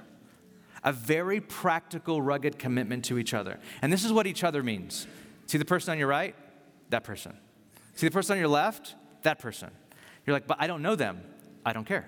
[0.83, 3.59] A very practical, rugged commitment to each other.
[3.81, 5.07] And this is what each other means.
[5.47, 6.35] See the person on your right?
[6.89, 7.37] That person.
[7.95, 8.95] See the person on your left?
[9.21, 9.71] That person.
[10.25, 11.21] You're like, but I don't know them.
[11.65, 12.05] I don't care.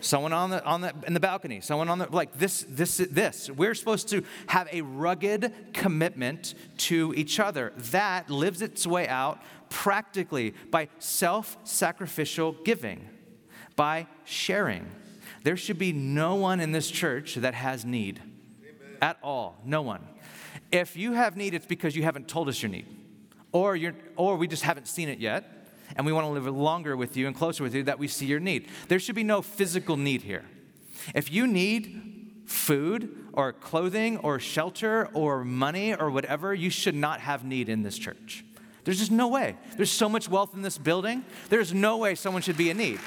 [0.00, 3.50] Someone on the, on the, in the balcony, someone on the, like this, this, this.
[3.50, 7.74] We're supposed to have a rugged commitment to each other.
[7.76, 13.08] That lives its way out practically by self sacrificial giving,
[13.76, 14.86] by sharing.
[15.42, 18.20] There should be no one in this church that has need
[18.60, 18.98] Amen.
[19.00, 19.56] at all.
[19.64, 20.06] No one.
[20.70, 22.86] If you have need, it's because you haven't told us your need
[23.52, 26.96] or, you're, or we just haven't seen it yet, and we want to live longer
[26.96, 28.68] with you and closer with you that we see your need.
[28.88, 30.44] There should be no physical need here.
[31.14, 37.20] If you need food or clothing or shelter or money or whatever, you should not
[37.20, 38.44] have need in this church.
[38.84, 39.56] There's just no way.
[39.76, 43.00] There's so much wealth in this building, there's no way someone should be in need.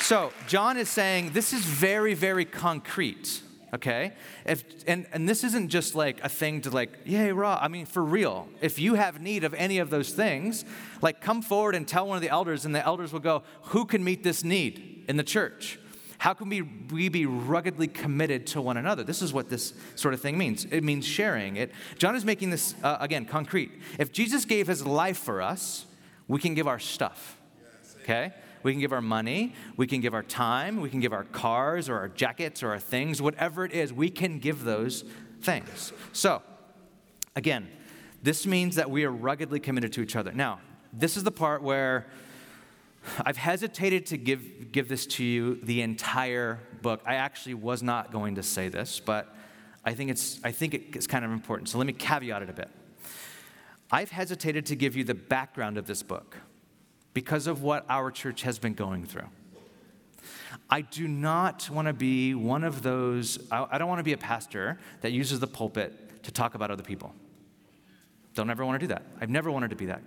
[0.00, 3.42] So, John is saying this is very, very concrete
[3.74, 4.12] okay?
[4.44, 7.58] If, and, and this isn't just like a thing to like, yay, raw.
[7.60, 8.48] I mean, for real.
[8.60, 10.64] If you have need of any of those things,
[11.00, 13.84] like come forward and tell one of the elders, and the elders will go, who
[13.84, 15.78] can meet this need in the church?
[16.22, 19.02] How can we, we be ruggedly committed to one another?
[19.02, 20.66] This is what this sort of thing means.
[20.66, 21.56] It means sharing.
[21.56, 23.72] It, John is making this, uh, again, concrete.
[23.98, 25.84] If Jesus gave his life for us,
[26.28, 27.36] we can give our stuff,
[28.02, 28.32] okay?
[28.62, 31.88] We can give our money, we can give our time, we can give our cars
[31.88, 35.02] or our jackets or our things, whatever it is, we can give those
[35.40, 35.92] things.
[36.12, 36.40] So,
[37.34, 37.66] again,
[38.22, 40.30] this means that we are ruggedly committed to each other.
[40.30, 40.60] Now,
[40.92, 42.06] this is the part where
[43.24, 47.02] I've hesitated to give, give this to you the entire book.
[47.04, 49.34] I actually was not going to say this, but
[49.84, 51.68] I think it's, I think it's kind of important.
[51.68, 52.70] So let me caveat it a bit.
[53.90, 56.38] I've hesitated to give you the background of this book
[57.12, 59.28] because of what our church has been going through.
[60.70, 64.18] I do not want to be one of those, I don't want to be a
[64.18, 67.14] pastor that uses the pulpit to talk about other people.
[68.34, 69.02] Don't ever want to do that.
[69.20, 70.00] I've never wanted to be that.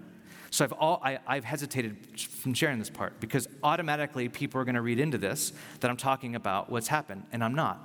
[0.56, 4.76] So I've, all, I, have hesitated from sharing this part because automatically people are going
[4.76, 7.78] to read into this that I'm talking about what's happened, and I'm not.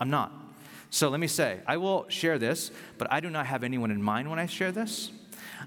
[0.00, 0.32] I'm not.
[0.90, 4.02] So let me say, I will share this, but I do not have anyone in
[4.02, 5.12] mind when I share this.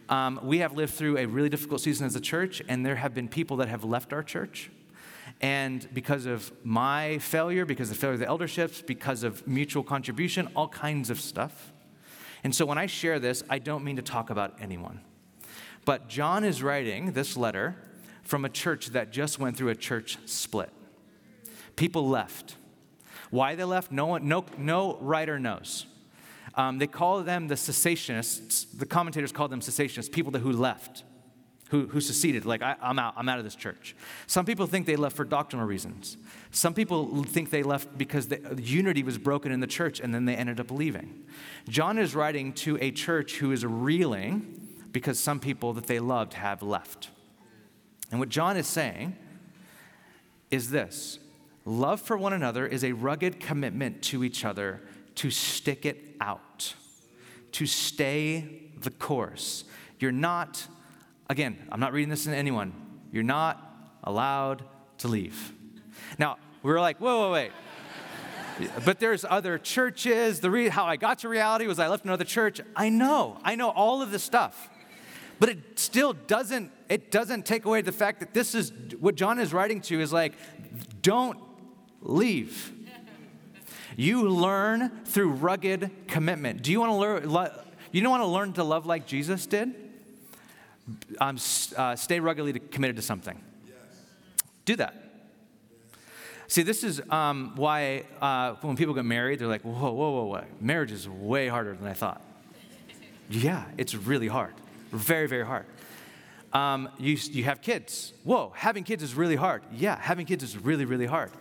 [0.09, 3.13] Um, we have lived through a really difficult season as a church, and there have
[3.13, 4.69] been people that have left our church.
[5.39, 9.81] And because of my failure, because of the failure of the elderships, because of mutual
[9.81, 11.71] contribution, all kinds of stuff.
[12.43, 14.99] And so when I share this, I don't mean to talk about anyone.
[15.89, 17.75] But John is writing this letter
[18.21, 20.69] from a church that just went through a church split.
[21.75, 22.57] People left.
[23.31, 25.87] Why they left, no, one, no, no writer knows.
[26.53, 28.65] Um, they call them the secessionists.
[28.65, 31.05] The commentators call them secessionists, people who left,
[31.71, 33.95] who, who seceded, like, I, I'm out, I'm out of this church.
[34.27, 36.17] Some people think they left for doctrinal reasons.
[36.51, 40.25] Some people think they left because the unity was broken in the church and then
[40.25, 41.23] they ended up leaving.
[41.67, 46.33] John is writing to a church who is reeling because some people that they loved
[46.33, 47.09] have left.
[48.11, 49.15] And what John is saying
[50.51, 51.19] is this
[51.65, 54.81] love for one another is a rugged commitment to each other
[55.15, 56.73] to stick it out,
[57.51, 59.65] to stay the course.
[59.99, 60.65] You're not,
[61.29, 62.73] again, I'm not reading this to anyone,
[63.11, 63.63] you're not
[64.03, 64.63] allowed
[64.99, 65.53] to leave.
[66.17, 67.51] Now, we are like, whoa, whoa, wait.
[68.85, 70.39] but there's other churches.
[70.39, 72.61] The re- how I got to reality was I left another church.
[72.75, 74.69] I know, I know all of this stuff.
[75.39, 79.39] But it still doesn't, it doesn't take away the fact that this is what John
[79.39, 80.33] is writing to is like,
[81.01, 81.39] don't
[82.01, 82.73] leave.
[83.95, 86.61] You learn through rugged commitment.
[86.61, 87.51] Do you want to learn?
[87.91, 89.75] You don't want to learn to love like Jesus did?
[91.19, 91.37] Um,
[91.75, 93.41] uh, stay ruggedly committed to something.
[93.67, 93.75] Yes.
[94.65, 94.95] Do that.
[96.47, 100.23] See, this is um, why uh, when people get married, they're like, whoa, whoa, whoa,
[100.23, 100.43] whoa.
[100.59, 102.21] Marriage is way harder than I thought.
[103.29, 104.53] yeah, it's really hard.
[104.91, 105.65] Very, very hard.
[106.51, 108.13] Um, you, you have kids.
[108.23, 109.61] Whoa, having kids is really hard.
[109.71, 111.31] Yeah, having kids is really, really hard.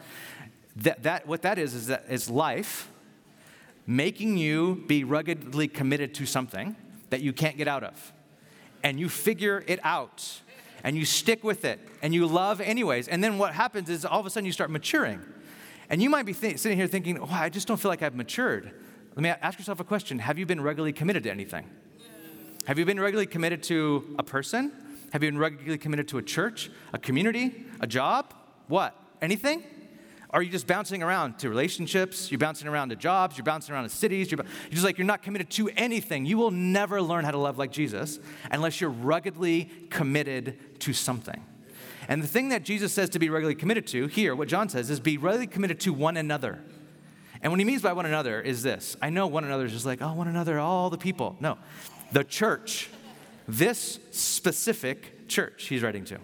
[0.77, 2.89] That, that, what that is, is that it's life
[3.87, 6.77] making you be ruggedly committed to something
[7.11, 8.13] that you can't get out of.
[8.83, 10.43] And you figure it out.
[10.85, 13.09] and you stick with it and you love anyways.
[13.09, 15.21] And then what happens is all of a sudden you start maturing.
[15.91, 18.15] And you might be th- sitting here thinking, oh, I just don't feel like I've
[18.15, 18.71] matured.
[19.17, 21.69] Let me ask yourself a question Have you been regularly committed to anything?
[22.69, 24.71] Have you been regularly committed to a person?
[25.15, 28.35] Have you been regularly committed to a church, a community, a job?
[28.67, 28.95] What?
[29.23, 29.63] Anything?
[30.29, 32.31] Are you just bouncing around to relationships?
[32.31, 33.39] You're bouncing around to jobs.
[33.39, 34.31] You're bouncing around to cities.
[34.31, 36.27] You're, you're, just like you're not committed to anything.
[36.27, 38.19] You will never learn how to love like Jesus
[38.51, 41.43] unless you're ruggedly committed to something.
[42.07, 44.91] And the thing that Jesus says to be regularly committed to here, what John says,
[44.91, 46.63] is be regularly committed to one another.
[47.41, 49.87] And what he means by one another is this I know one another is just
[49.87, 51.35] like, oh, one another, all the people.
[51.41, 51.57] No,
[52.13, 52.89] the church,
[53.47, 56.19] this specific church he's writing to.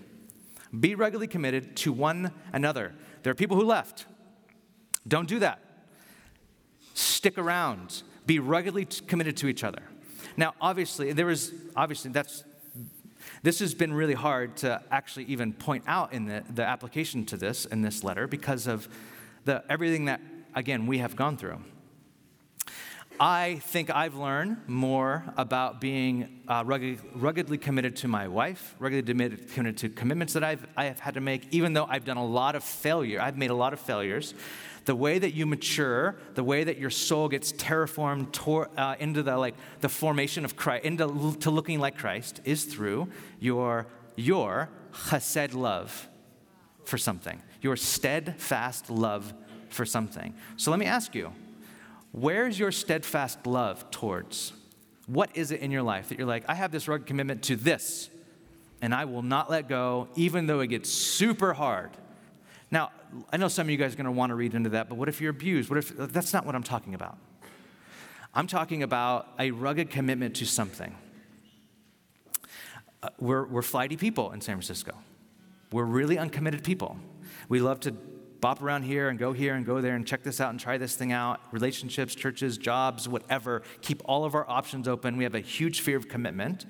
[0.79, 2.93] Be regularly committed to one another.
[3.23, 4.07] There are people who left.
[5.07, 5.61] Don't do that.
[6.95, 8.03] Stick around.
[8.27, 9.83] Be regularly committed to each other.
[10.37, 12.45] Now, obviously, there is obviously that's
[13.43, 17.37] this has been really hard to actually even point out in the, the application to
[17.37, 18.89] this in this letter because of
[19.45, 20.21] the everything that
[20.55, 21.61] again we have gone through.
[23.21, 29.15] I think I've learned more about being uh, rugged, ruggedly committed to my wife, ruggedly
[29.53, 32.25] committed to commitments that I've, I have had to make, even though I've done a
[32.27, 33.21] lot of failure.
[33.21, 34.35] I've made a lot of failures.
[34.85, 39.23] The way that you mature, the way that your soul gets terraformed tor- uh, into
[39.23, 44.69] the, like, the formation of Christ, into to looking like Christ, is through your, your
[44.93, 46.09] chesed love
[46.85, 49.33] for something, your steadfast love
[49.71, 50.35] for something.
[50.57, 51.33] So let me ask you,
[52.15, 54.53] Where's your steadfast love towards?
[55.07, 57.57] What is it in your life that you're like, I have this rugged commitment to
[57.57, 58.09] this,
[58.81, 61.91] and I will not let go, even though it gets super hard?
[62.71, 62.93] Now,
[63.33, 64.95] I know some of you guys are going to want to read into that, but
[64.95, 65.69] what if you're abused?
[65.69, 67.19] What if that's not what I'm talking about?
[68.33, 70.95] I'm talking about a rugged commitment to something.
[73.03, 74.97] Uh, we're, we're flighty people in San Francisco.
[75.73, 76.97] We're really uncommitted people.
[77.49, 77.97] We love to
[78.45, 80.77] bop around here and go here and go there and check this out and try
[80.77, 81.41] this thing out.
[81.51, 83.63] Relationships, churches, jobs, whatever.
[83.81, 85.17] Keep all of our options open.
[85.17, 86.67] We have a huge fear of commitment.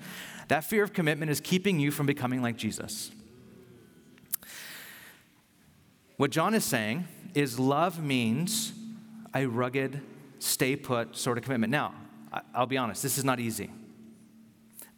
[0.47, 3.11] That fear of commitment is keeping you from becoming like Jesus.
[6.15, 8.71] What John is saying is love means
[9.35, 9.99] a rugged,
[10.39, 11.71] stay put sort of commitment.
[11.71, 11.93] Now,
[12.53, 13.69] I'll be honest, this is not easy.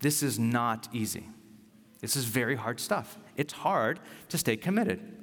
[0.01, 1.25] This is not easy.
[2.01, 3.17] This is very hard stuff.
[3.35, 5.16] It's hard to stay committed.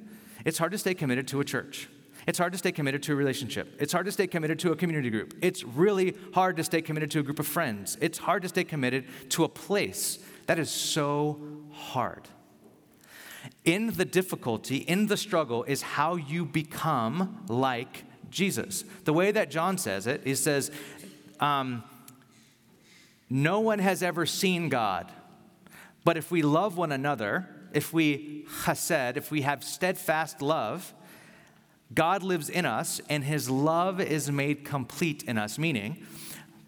[0.45, 1.89] It's hard to stay committed to a church.
[2.27, 3.75] It's hard to stay committed to a relationship.
[3.79, 5.35] It's hard to stay committed to a community group.
[5.41, 7.97] It's really hard to stay committed to a group of friends.
[8.01, 10.19] It's hard to stay committed to a place.
[10.47, 11.39] That is so
[11.71, 12.27] hard.
[13.63, 18.83] In the difficulty, in the struggle, is how you become like Jesus.
[19.03, 20.71] The way that John says it, he says,
[21.39, 21.83] um,
[23.29, 25.11] No one has ever seen God,
[26.03, 30.93] but if we love one another, if we chesed, if we have steadfast love,
[31.93, 36.05] God lives in us and his love is made complete in us, meaning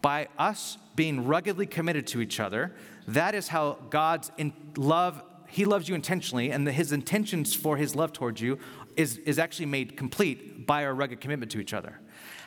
[0.02, 2.76] by us being ruggedly committed to each other,
[3.08, 4.32] that is how God's
[4.76, 8.60] love, he loves you intentionally, and the, his intentions for his love towards you
[8.96, 12.00] is, is actually made complete by our rugged commitment to each other.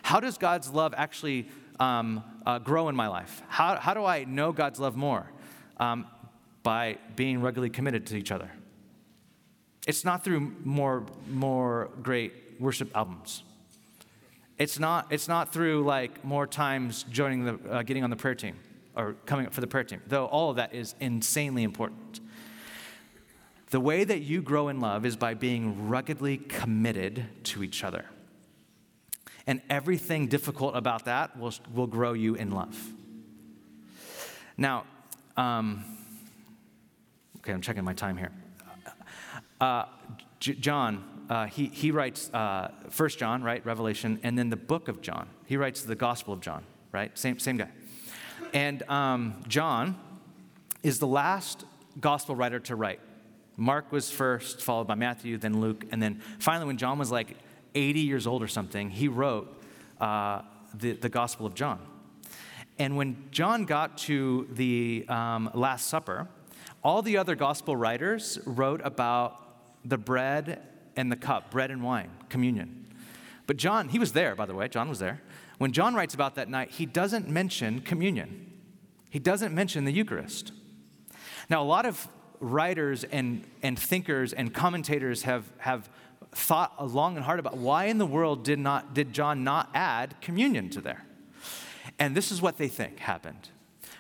[0.03, 3.43] How does God's love actually um, uh, grow in my life?
[3.49, 5.31] How, how do I know God's love more?
[5.79, 6.07] Um,
[6.63, 8.51] by being regularly committed to each other.
[9.87, 13.43] It's not through more, more great worship albums.
[14.59, 18.35] It's not, it's not through like more times joining the, uh, getting on the prayer
[18.35, 18.57] team
[18.95, 22.21] or coming up for the prayer team, though all of that is insanely important.
[23.71, 28.05] The way that you grow in love is by being ruggedly committed to each other.
[29.47, 32.77] And everything difficult about that will, will grow you in love.
[34.59, 34.85] Now,
[35.37, 35.85] um,
[37.41, 38.33] Okay, I'm checking my time here.
[39.61, 39.85] Uh,
[40.41, 44.89] J- John, uh, he, he writes uh, First John, right, Revelation, and then the book
[44.89, 45.27] of John.
[45.47, 47.17] He writes the Gospel of John, right?
[47.19, 47.71] Same, same guy.
[48.53, 49.99] And um, John
[50.83, 51.65] is the last
[51.99, 53.01] gospel writer to write.
[53.57, 57.37] Mark was first, followed by Matthew, then Luke, and then finally, when John was like
[57.75, 59.63] 80 years old or something, he wrote
[59.99, 60.43] uh,
[60.75, 61.81] the, the Gospel of John.
[62.79, 66.29] And when John got to the um, Last Supper,
[66.83, 69.37] all the other gospel writers wrote about
[69.85, 70.63] the bread
[70.97, 72.87] and the cup, bread and wine, communion.
[73.47, 75.21] But John, he was there, by the way, John was there.
[75.59, 78.47] When John writes about that night, he doesn't mention communion,
[79.11, 80.53] he doesn't mention the Eucharist.
[81.49, 82.09] Now, a lot of
[82.39, 85.91] writers and, and thinkers and commentators have, have
[86.33, 90.15] thought long and hard about why in the world did, not, did John not add
[90.21, 91.05] communion to there?
[91.99, 93.51] And this is what they think happened.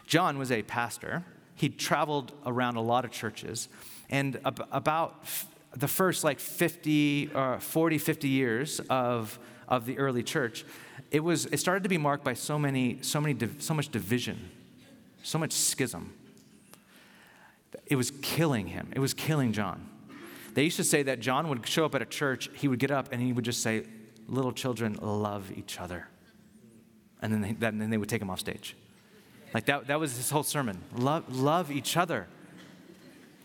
[0.07, 1.25] John was a pastor,
[1.61, 3.69] he traveled around a lot of churches.
[4.09, 5.47] And ab- about f-
[5.77, 9.39] the first like 50 or uh, 40, 50 years of,
[9.69, 10.65] of the early church,
[11.11, 13.91] it, was, it started to be marked by so, many, so, many div- so much
[13.91, 14.51] division,
[15.23, 16.15] so much schism.
[17.85, 18.91] It was killing him.
[18.97, 19.87] It was killing John.
[20.55, 22.91] They used to say that John would show up at a church, he would get
[22.91, 23.85] up and he would just say,
[24.29, 26.09] Little children love each other.
[27.21, 28.77] And then they, then they would take him off stage.
[29.53, 30.83] Like that, that was his whole sermon.
[30.95, 32.29] Love, love each other.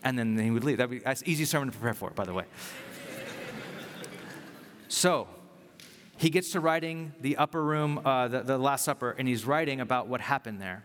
[0.04, 0.78] And then he would leave.
[0.78, 2.44] That'd be, that's easy sermon to prepare for, by the way.
[4.88, 5.28] so,
[6.16, 9.80] he gets to writing the upper room, uh, the, the Last Supper, and he's writing
[9.80, 10.84] about what happened there.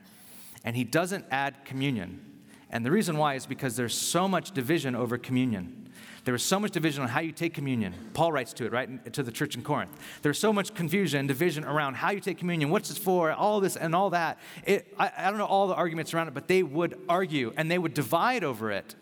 [0.63, 2.25] And he doesn't add communion.
[2.69, 5.80] And the reason why is because there's so much division over communion.
[6.23, 7.95] There was so much division on how you take communion.
[8.13, 9.91] Paul writes to it, right, to the church in Corinth.
[10.21, 13.59] There's so much confusion and division around how you take communion, what's it for, all
[13.59, 14.37] this and all that.
[14.65, 17.71] It, I, I don't know all the arguments around it, but they would argue and
[17.71, 18.95] they would divide over it.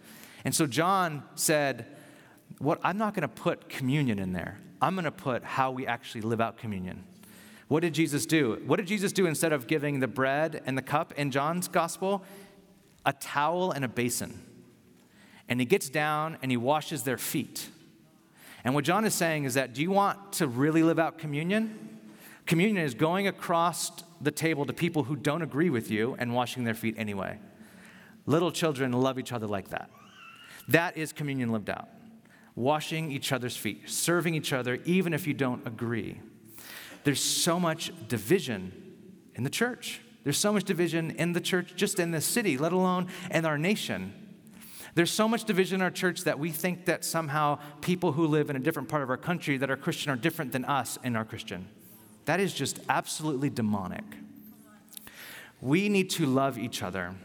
[0.46, 1.88] And so John said,
[2.60, 4.60] what, I'm not going to put communion in there.
[4.82, 7.04] I'm going to put how we actually live out communion.
[7.68, 8.62] What did Jesus do?
[8.66, 12.24] What did Jesus do instead of giving the bread and the cup in John's gospel?
[13.06, 14.42] A towel and a basin
[15.50, 17.68] and he gets down and he washes their feet.
[18.64, 21.98] And what John is saying is that do you want to really live out communion?
[22.46, 23.92] Communion is going across
[24.22, 27.40] the table to people who don't agree with you and washing their feet anyway.
[28.26, 29.90] Little children love each other like that.
[30.68, 31.90] That is communion lived out.
[32.56, 36.20] Washing each other's feet, serving each other, even if you don't agree.
[37.04, 38.74] There's so much division
[39.36, 40.02] in the church.
[40.24, 43.58] There's so much division in the church, just in this city, let alone in our
[43.58, 44.29] nation.
[44.96, 48.50] There's so much division in our church that we think that somehow people who live
[48.50, 51.16] in a different part of our country that are Christian are different than us and
[51.16, 51.68] are Christian.
[52.26, 54.04] That is just absolutely demonic.
[55.62, 57.16] We need to love each other.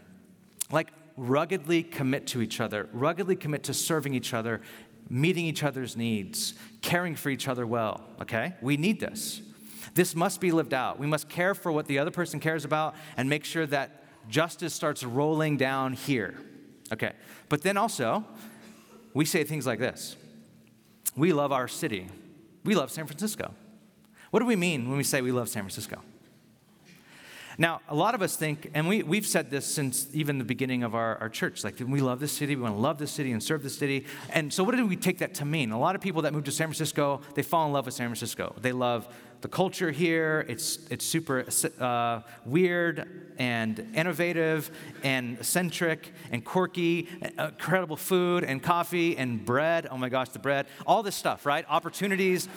[0.71, 4.61] Like, ruggedly commit to each other, ruggedly commit to serving each other,
[5.09, 8.55] meeting each other's needs, caring for each other well, okay?
[8.61, 9.43] We need this.
[9.95, 10.99] This must be lived out.
[10.99, 14.75] We must care for what the other person cares about and make sure that justice
[14.75, 16.35] starts rolling down here.
[16.93, 17.12] Okay.
[17.49, 18.24] But then also,
[19.12, 20.16] we say things like this
[21.16, 22.09] We love our city.
[22.64, 23.55] We love San Francisco.
[24.30, 26.01] What do we mean when we say we love San Francisco?
[27.57, 30.82] Now, a lot of us think, and we, we've said this since even the beginning
[30.82, 33.30] of our, our church, like we love this city, we want to love this city
[33.30, 34.07] and serve the city.
[34.30, 35.70] And so, what do we take that to mean?
[35.70, 38.09] A lot of people that move to San Francisco, they fall in love with San
[38.09, 38.57] Francisco.
[38.61, 39.07] They love
[39.45, 41.45] the culture here, it's, it's super
[41.79, 44.71] uh, weird and innovative
[45.03, 49.87] and eccentric and quirky, uh, incredible food and coffee and bread.
[49.91, 51.67] Oh my gosh, the bread, all this stuff, right?
[51.69, 52.49] Opportunities.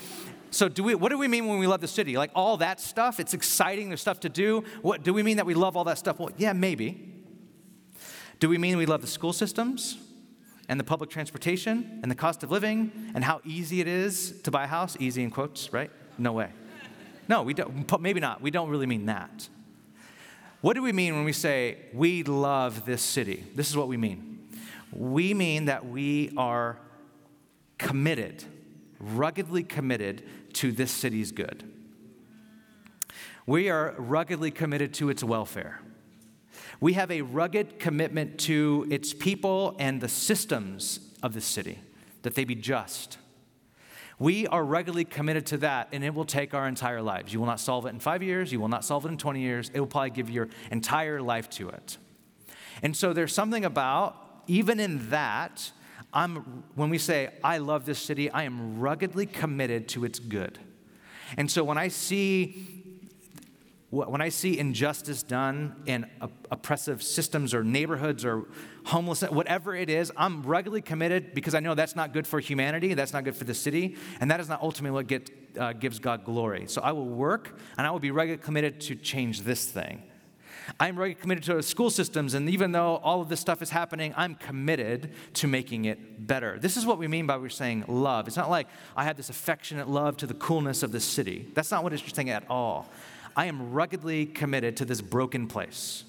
[0.49, 2.15] So, do we, what do we mean when we love the city?
[2.15, 3.19] Like all that stuff?
[3.19, 4.63] It's exciting, there's stuff to do.
[4.81, 6.19] What, do we mean that we love all that stuff?
[6.19, 7.03] Well, yeah, maybe.
[8.39, 9.97] Do we mean we love the school systems
[10.69, 14.51] and the public transportation and the cost of living and how easy it is to
[14.51, 14.95] buy a house?
[15.01, 15.91] Easy in quotes, right?
[16.17, 16.49] No way.
[17.27, 18.41] No, we don't, maybe not.
[18.41, 19.49] We don't really mean that.
[20.61, 23.45] What do we mean when we say we love this city?
[23.55, 24.47] This is what we mean.
[24.91, 26.79] We mean that we are
[27.77, 28.43] committed
[28.99, 30.23] ruggedly committed
[30.53, 31.63] to this city's good.
[33.45, 35.79] We are ruggedly committed to its welfare.
[36.79, 41.79] We have a rugged commitment to its people and the systems of the city,
[42.23, 43.17] that they be just.
[44.19, 47.31] We are regularly committed to that, and it will take our entire lives.
[47.31, 49.41] You will not solve it in five years, you will not solve it in 20
[49.41, 49.69] years.
[49.73, 51.97] It will probably give your entire life to it.
[52.81, 54.15] And so there's something about,
[54.47, 55.71] even in that,
[56.13, 60.57] I'm, when we say, I love this city, I am ruggedly committed to its good.
[61.37, 62.76] And so when I see
[63.89, 66.07] when I see injustice done in
[66.51, 68.43] oppressive systems or neighborhoods or
[68.83, 72.93] homeless, whatever it is, I'm regularly committed because I know that's not good for humanity,
[72.95, 75.99] that's not good for the city, and that is not ultimately what get, uh, gives
[75.99, 76.65] God glory.
[76.67, 80.03] So I will work and I will be regularly committed to change this thing.
[80.81, 84.13] I'm regularly committed to school systems, and even though all of this stuff is happening,
[84.17, 86.59] I'm committed to making it better.
[86.59, 88.27] This is what we mean by we're saying love.
[88.27, 88.67] It's not like
[88.97, 91.47] I have this affectionate love to the coolness of the city.
[91.53, 92.89] That's not what it's saying at all.
[93.37, 96.03] I am ruggedly committed to this broken place.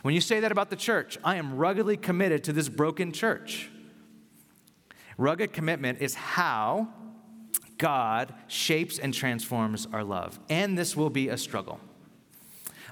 [0.00, 3.68] When you say that about the church, I am ruggedly committed to this broken church.
[5.18, 6.88] Rugged commitment is how
[7.76, 10.40] God shapes and transforms our love.
[10.48, 11.78] And this will be a struggle.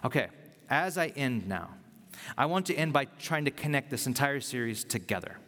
[0.04, 0.28] Okay,
[0.68, 1.70] as I end now,
[2.36, 5.38] I want to end by trying to connect this entire series together.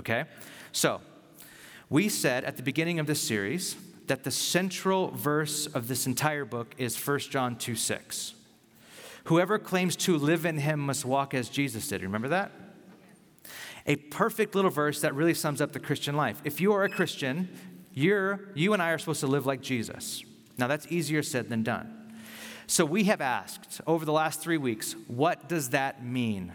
[0.00, 0.24] Okay?
[0.72, 1.00] So,
[1.88, 3.76] we said at the beginning of this series
[4.06, 8.34] that the central verse of this entire book is 1 John 2 6.
[9.24, 12.02] Whoever claims to live in him must walk as Jesus did.
[12.02, 12.52] Remember that?
[13.86, 16.40] A perfect little verse that really sums up the Christian life.
[16.44, 17.48] If you are a Christian,
[17.92, 20.22] you're, you and I are supposed to live like Jesus.
[20.58, 22.12] Now, that's easier said than done.
[22.66, 26.52] So, we have asked over the last three weeks, what does that mean?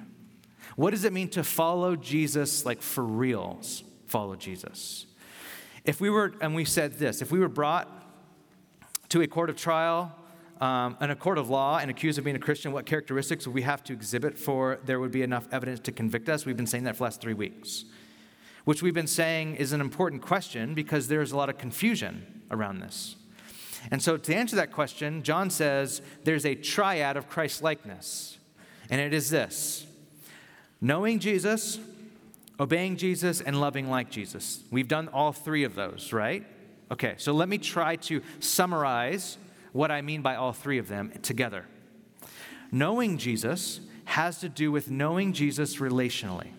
[0.76, 5.06] What does it mean to follow Jesus, like for reals, follow Jesus?
[5.89, 7.89] If we were, and we said this, if we were brought
[9.09, 10.15] to a court of trial
[10.61, 13.63] um, a court of law and accused of being a Christian, what characteristics would we
[13.63, 16.45] have to exhibit for there would be enough evidence to convict us?
[16.45, 17.85] We've been saying that for the last three weeks,
[18.65, 22.81] which we've been saying is an important question because there's a lot of confusion around
[22.81, 23.15] this.
[23.89, 28.37] And so, to answer that question, John says there's a triad of Christ likeness,
[28.91, 29.87] and it is this
[30.81, 31.79] knowing Jesus,
[32.60, 34.64] obeying Jesus, and loving like Jesus.
[34.70, 36.45] We've done all three of those, right?
[36.91, 39.38] Okay, so let me try to summarize
[39.72, 41.66] what I mean by all three of them together.
[42.72, 46.49] Knowing Jesus has to do with knowing Jesus relationally.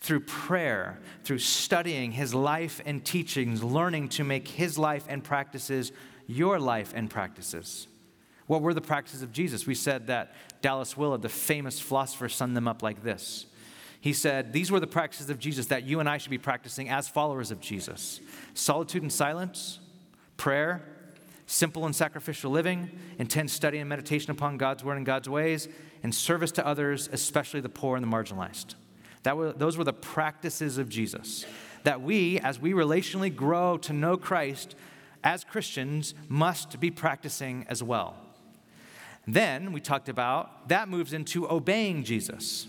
[0.00, 5.92] Through prayer, through studying his life and teachings, learning to make his life and practices
[6.26, 7.86] your life and practices.
[8.46, 9.66] What were the practices of Jesus?
[9.66, 13.46] We said that Dallas Willard, the famous philosopher, summed them up like this.
[14.00, 16.88] He said, These were the practices of Jesus that you and I should be practicing
[16.88, 18.20] as followers of Jesus
[18.54, 19.78] solitude and silence,
[20.36, 20.82] prayer,
[21.46, 25.68] simple and sacrificial living, intense study and meditation upon God's word and God's ways,
[26.02, 28.74] and service to others, especially the poor and the marginalized.
[29.24, 31.44] That were, those were the practices of Jesus.
[31.84, 34.74] That we, as we relationally grow to know Christ
[35.22, 38.16] as Christians, must be practicing as well.
[39.26, 42.66] Then we talked about that moves into obeying Jesus.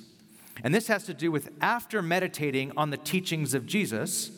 [0.64, 4.32] And this has to do with after meditating on the teachings of Jesus,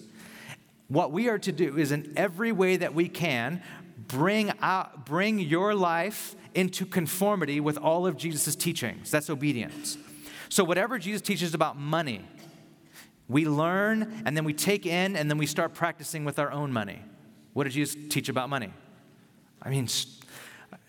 [0.88, 3.62] what we are to do is in every way that we can
[4.08, 9.10] bring out bring your life into conformity with all of Jesus' teachings.
[9.10, 9.98] That's obedience.
[10.50, 12.26] So whatever Jesus teaches about money,
[13.28, 16.72] we learn and then we take in and then we start practicing with our own
[16.72, 17.02] money.
[17.54, 18.72] What did Jesus teach about money?
[19.62, 19.88] I mean,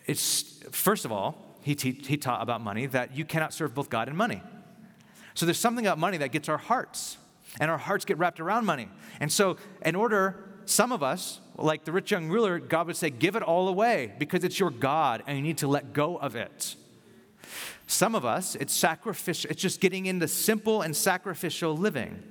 [0.06, 3.88] it's first of all, he, te- he taught about money that you cannot serve both
[3.88, 4.42] God and money.
[5.34, 7.18] So there's something about money that gets our hearts,
[7.60, 8.88] and our hearts get wrapped around money.
[9.20, 13.10] And so, in order, some of us, like the rich young ruler, God would say,
[13.10, 16.36] give it all away because it's your God and you need to let go of
[16.36, 16.76] it.
[17.86, 22.22] Some of us, it's sacrificial, it's just getting into simple and sacrificial living.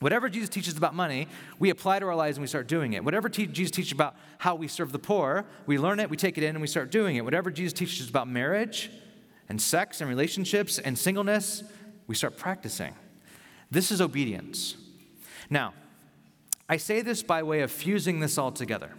[0.00, 1.28] Whatever Jesus teaches about money,
[1.60, 3.04] we apply to our lives and we start doing it.
[3.04, 6.36] Whatever te- Jesus teaches about how we serve the poor, we learn it, we take
[6.36, 7.24] it in, and we start doing it.
[7.24, 8.90] Whatever Jesus teaches about marriage
[9.48, 11.62] and sex and relationships and singleness,
[12.12, 12.94] we start practicing.
[13.70, 14.76] This is obedience.
[15.48, 15.72] Now,
[16.68, 18.90] I say this by way of fusing this all together.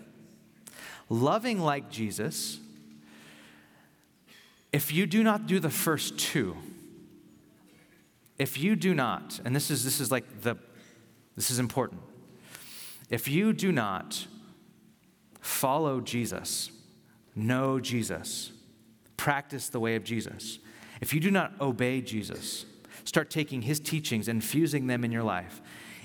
[1.09, 2.59] Loving like Jesus,
[4.71, 6.57] if you do not do the first two,
[8.39, 10.55] if you do not, and this is this is like the
[11.35, 12.01] this is important.
[13.11, 14.25] If you do not
[15.39, 16.71] follow Jesus,
[17.35, 18.53] know Jesus,
[19.17, 20.57] practice the way of Jesus,
[20.99, 22.65] if you do not obey Jesus,
[23.03, 25.61] start taking his teachings and fusing them in your life.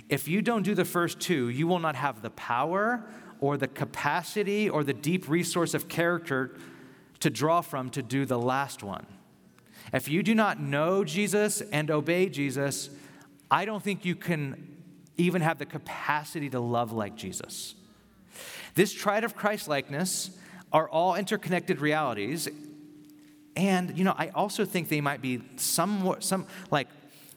[0.08, 3.04] If you don't do the first two, you will not have the power
[3.40, 6.56] or the capacity or the deep resource of character
[7.20, 9.06] to draw from to do the last one.
[9.92, 12.90] If you do not know Jesus and obey Jesus,
[13.50, 14.76] I don't think you can
[15.16, 17.74] even have the capacity to love like Jesus.
[18.74, 20.30] This triad of Christ likeness
[20.72, 22.48] are all interconnected realities
[23.58, 26.86] and, you know, I also think they might be somewhat, some, like,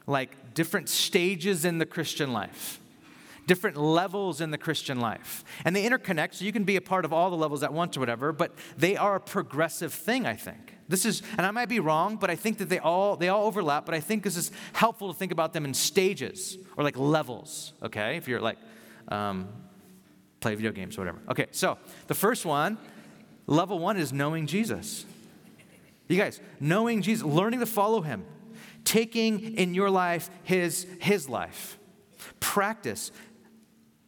[0.06, 2.80] like different stages in the Christian life,
[3.48, 5.44] different levels in the Christian life.
[5.66, 7.98] And they interconnect, so you can be a part of all the levels at once
[7.98, 10.76] or whatever, but they are a progressive thing, I think.
[10.88, 13.48] This is, and I might be wrong, but I think that they all, they all
[13.48, 17.00] overlap, but I think this is helpful to think about them in stages or like
[17.00, 18.16] levels, okay?
[18.16, 18.60] If you're like,
[19.08, 19.48] um,
[20.40, 21.20] play video games or whatever.
[21.30, 22.78] Okay, so the first one,
[23.48, 25.06] level one is knowing Jesus.
[26.12, 28.26] You guys, knowing Jesus, learning to follow him,
[28.84, 31.78] taking in your life his, his life.
[32.40, 33.12] Practice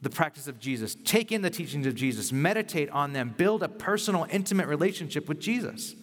[0.02, 0.98] the practice of Jesus.
[1.06, 2.34] Take in the teachings of Jesus.
[2.34, 3.34] Meditate on them.
[3.38, 5.96] Build a personal, intimate relationship with Jesus.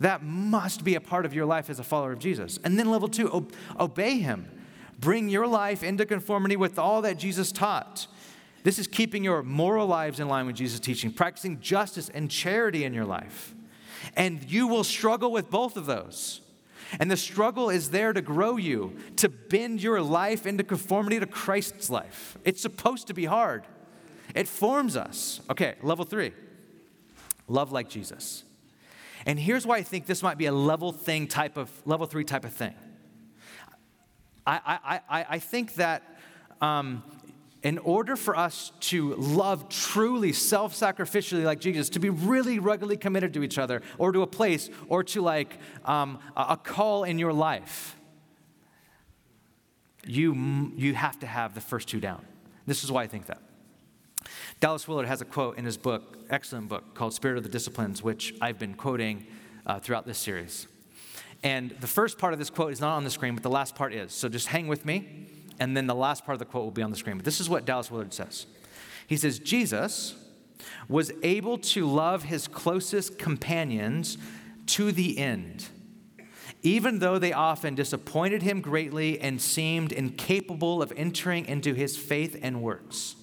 [0.00, 2.58] That must be a part of your life as a follower of Jesus.
[2.64, 3.48] And then, level two,
[3.78, 4.50] obey him.
[4.98, 8.06] Bring your life into conformity with all that Jesus taught.
[8.62, 12.84] This is keeping your moral lives in line with Jesus' teaching, practicing justice and charity
[12.84, 13.54] in your life.
[14.16, 16.40] And you will struggle with both of those.
[16.98, 21.26] And the struggle is there to grow you, to bend your life into conformity to
[21.26, 22.38] Christ's life.
[22.44, 23.66] It's supposed to be hard,
[24.34, 25.40] it forms us.
[25.50, 26.32] Okay, level three
[27.46, 28.44] love like Jesus.
[29.26, 32.24] And here's why I think this might be a level thing type of level three
[32.24, 32.74] type of thing.
[34.46, 36.02] I, I, I I think that
[36.60, 37.02] um,
[37.62, 42.96] in order for us to love truly self sacrificially like Jesus, to be really ruggedly
[42.96, 47.18] committed to each other or to a place or to like um, a call in
[47.18, 47.96] your life,
[50.06, 52.24] you, you have to have the first two down.
[52.66, 53.42] This is why I think that.
[54.60, 58.02] Dallas Willard has a quote in his book, excellent book, called Spirit of the Disciplines,
[58.02, 59.26] which I've been quoting
[59.66, 60.66] uh, throughout this series.
[61.42, 63.74] And the first part of this quote is not on the screen, but the last
[63.74, 64.12] part is.
[64.12, 65.26] So just hang with me,
[65.60, 67.16] and then the last part of the quote will be on the screen.
[67.16, 68.46] But this is what Dallas Willard says
[69.06, 70.14] He says, Jesus
[70.88, 74.18] was able to love his closest companions
[74.66, 75.66] to the end,
[76.62, 82.38] even though they often disappointed him greatly and seemed incapable of entering into his faith
[82.42, 83.16] and works.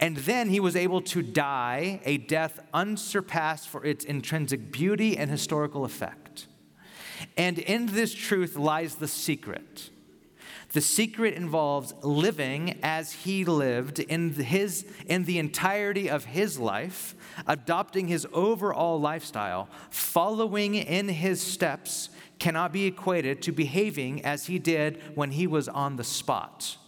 [0.00, 5.30] And then he was able to die a death unsurpassed for its intrinsic beauty and
[5.30, 6.46] historical effect.
[7.36, 9.90] And in this truth lies the secret.
[10.72, 17.14] The secret involves living as he lived in, his, in the entirety of his life,
[17.46, 22.08] adopting his overall lifestyle, following in his steps
[22.38, 26.78] cannot be equated to behaving as he did when he was on the spot.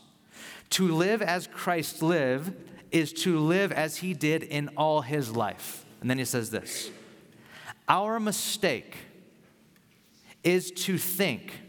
[0.70, 2.54] To live as Christ lived
[2.90, 5.84] is to live as he did in all his life.
[6.00, 6.90] And then he says this
[7.86, 8.96] Our mistake
[10.42, 11.60] is to think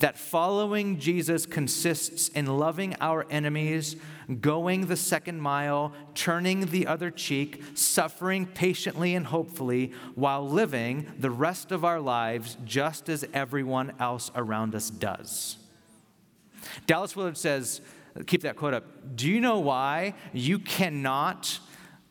[0.00, 3.96] that following Jesus consists in loving our enemies,
[4.40, 11.30] going the second mile, turning the other cheek, suffering patiently and hopefully, while living the
[11.30, 15.58] rest of our lives just as everyone else around us does.
[16.86, 17.80] Dallas Willard says,
[18.26, 19.16] keep that quote up.
[19.16, 21.58] Do you know why you cannot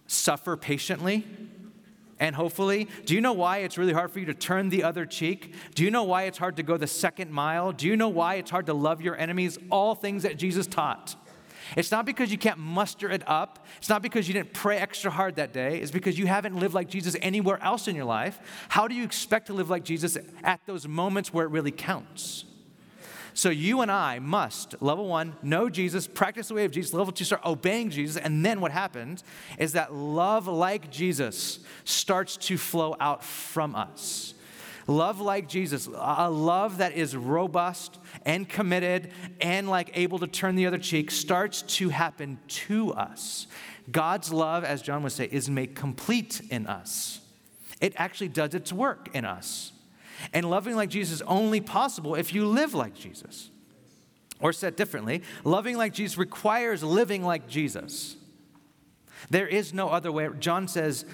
[0.08, 1.26] suffer patiently?
[2.20, 5.06] And hopefully, do you know why it's really hard for you to turn the other
[5.06, 5.54] cheek?
[5.74, 7.72] Do you know why it's hard to go the second mile?
[7.72, 9.58] Do you know why it's hard to love your enemies?
[9.70, 11.16] All things that Jesus taught.
[11.78, 13.66] It's not because you can't muster it up.
[13.78, 15.80] It's not because you didn't pray extra hard that day.
[15.80, 18.40] It's because you haven't lived like Jesus anywhere else in your life.
[18.70, 22.46] How do you expect to live like Jesus at those moments where it really counts?
[23.40, 26.94] So you and I must, level one, know Jesus, practice the way of Jesus.
[26.94, 28.22] Level two, start obeying Jesus.
[28.22, 29.24] And then what happens
[29.58, 34.34] is that love like Jesus starts to flow out from us.
[34.88, 40.58] Love like Jesus, a love that is robust and committed and like able to turn
[40.58, 43.48] the other cheek starts to happen to us.
[43.90, 47.22] God's love, as John would say, is made complete in us.
[47.80, 49.72] It actually does its work in us.
[50.34, 53.50] And loving like Jesus is only possible if you live like Jesus.
[54.40, 58.16] Or said differently, loving like Jesus requires living like Jesus.
[59.30, 60.30] There is no other way.
[60.40, 61.06] John says,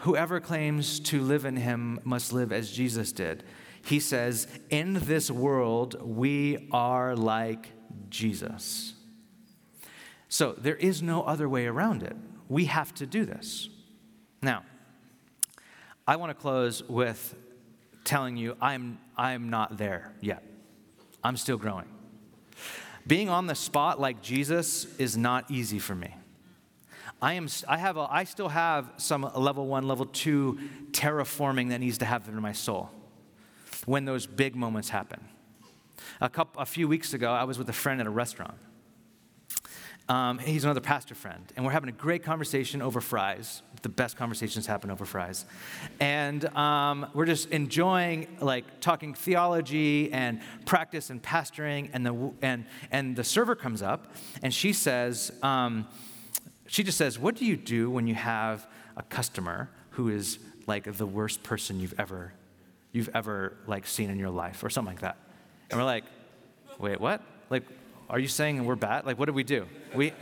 [0.00, 3.44] Whoever claims to live in him must live as Jesus did.
[3.84, 7.70] He says, In this world, we are like
[8.10, 8.94] Jesus.
[10.28, 12.16] So there is no other way around it.
[12.48, 13.68] We have to do this.
[14.42, 14.64] Now,
[16.06, 17.34] I want to close with
[18.04, 20.42] telling you I'm, I'm not there yet.
[21.22, 21.86] I'm still growing.
[23.06, 26.14] Being on the spot like Jesus is not easy for me.
[27.20, 30.58] I, am, I, have a, I still have some level one, level two
[30.90, 32.90] terraforming that needs to happen in my soul
[33.86, 35.20] when those big moments happen.
[36.20, 38.54] A, couple, a few weeks ago, I was with a friend at a restaurant.
[40.12, 43.62] Um, he's another pastor friend, and we're having a great conversation over fries.
[43.80, 45.46] The best conversations happen over fries,
[46.00, 51.88] and um, we're just enjoying like talking theology and practice and pastoring.
[51.94, 55.88] And the and and the server comes up, and she says, um,
[56.66, 58.66] she just says, "What do you do when you have
[58.98, 62.34] a customer who is like the worst person you've ever
[62.92, 65.16] you've ever like seen in your life, or something like that?"
[65.70, 66.04] And we're like,
[66.78, 67.22] "Wait, what?
[67.48, 67.64] Like,
[68.12, 69.06] are you saying we're bad?
[69.06, 69.66] Like, what did we do?
[69.94, 70.12] We,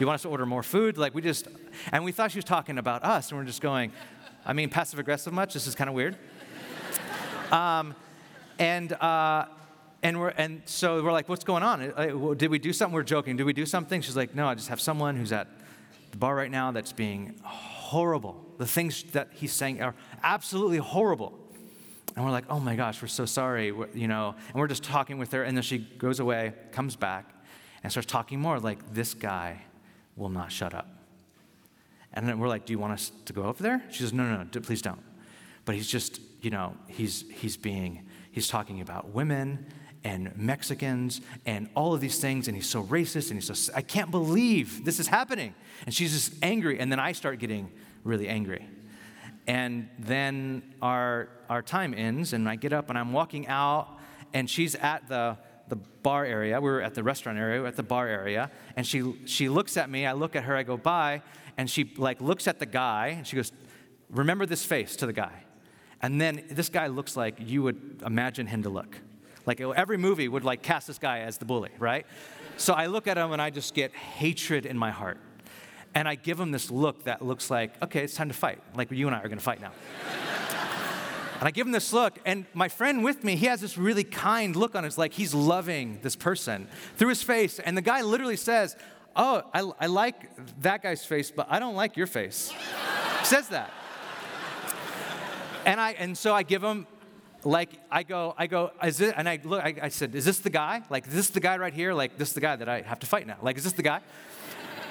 [0.00, 0.98] you want us to order more food?
[0.98, 1.46] Like, we just,
[1.92, 3.92] and we thought she was talking about us, and we're just going,
[4.44, 5.54] I mean, passive aggressive much?
[5.54, 6.16] This is kind of weird.
[7.50, 7.96] Um,
[8.60, 9.46] and, uh,
[10.04, 11.82] and, we're, and so we're like, what's going on?
[11.82, 12.94] Uh, did we do something?
[12.94, 13.36] We're joking.
[13.36, 14.00] Did we do something?
[14.02, 15.48] She's like, no, I just have someone who's at
[16.12, 18.40] the bar right now that's being horrible.
[18.58, 21.36] The things that he's saying are absolutely horrible.
[22.16, 24.34] And we're like, oh my gosh, we're so sorry, we're, you know.
[24.48, 27.32] And we're just talking with her, and then she goes away, comes back,
[27.82, 28.58] and starts talking more.
[28.58, 29.62] Like, this guy
[30.16, 30.88] will not shut up.
[32.12, 33.82] And then we're like, do you want us to go over there?
[33.90, 35.00] She says, no, no, no, please don't.
[35.64, 39.66] But he's just, you know, he's, he's being, he's talking about women
[40.02, 43.82] and Mexicans and all of these things, and he's so racist, and he's so, I
[43.82, 45.54] can't believe this is happening.
[45.86, 47.70] And she's just angry, and then I start getting
[48.02, 48.66] really angry.
[49.50, 53.98] And then our, our time ends, and I get up and I'm walking out,
[54.32, 55.36] and she's at the
[55.66, 56.60] the bar area.
[56.60, 59.48] We were at the restaurant area, we were at the bar area, and she she
[59.48, 60.06] looks at me.
[60.06, 60.54] I look at her.
[60.54, 61.22] I go by,
[61.56, 63.50] and she like looks at the guy, and she goes,
[64.08, 65.42] "Remember this face to the guy."
[66.00, 68.98] And then this guy looks like you would imagine him to look.
[69.46, 72.06] Like every movie would like cast this guy as the bully, right?
[72.56, 75.18] So I look at him and I just get hatred in my heart.
[75.94, 78.60] And I give him this look that looks like, okay, it's time to fight.
[78.74, 79.72] Like you and I are gonna fight now.
[81.38, 84.04] and I give him this look, and my friend with me, he has this really
[84.04, 87.58] kind look on his like he's loving this person through his face.
[87.58, 88.76] And the guy literally says,
[89.16, 90.30] Oh, I, I like
[90.62, 92.52] that guy's face, but I don't like your face.
[93.24, 93.72] says that.
[95.66, 96.86] And I and so I give him
[97.44, 100.38] like I go, I go, is it, and I look, I, I, said, is this
[100.38, 100.82] the guy?
[100.90, 101.94] Like, is this the guy right here?
[101.94, 103.38] Like, this is the guy that I have to fight now.
[103.42, 104.00] Like, is this the guy?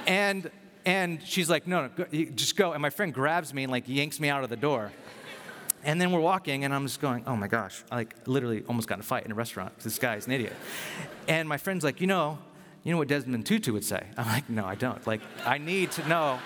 [0.07, 0.49] and
[0.85, 2.05] and she's like, no, no, go,
[2.35, 2.73] just go.
[2.73, 4.91] And my friend grabs me and like yanks me out of the door.
[5.83, 8.87] And then we're walking, and I'm just going, oh my gosh, I like literally almost
[8.89, 9.79] got in a fight in a restaurant.
[9.79, 10.53] This guy's an idiot.
[11.27, 12.37] And my friend's like, you know,
[12.83, 14.03] you know what Desmond Tutu would say?
[14.17, 15.05] I'm like, no, I don't.
[15.07, 16.39] Like, I need to know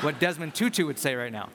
[0.00, 1.50] what Desmond Tutu would say right now.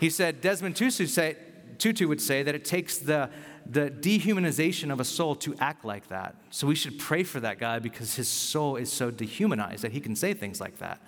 [0.00, 1.36] He said, Desmond Tutu say,
[1.78, 3.30] Tutu would say that it takes the,
[3.68, 6.36] the dehumanization of a soul to act like that.
[6.50, 10.00] So we should pray for that guy because his soul is so dehumanized that he
[10.00, 11.00] can say things like that.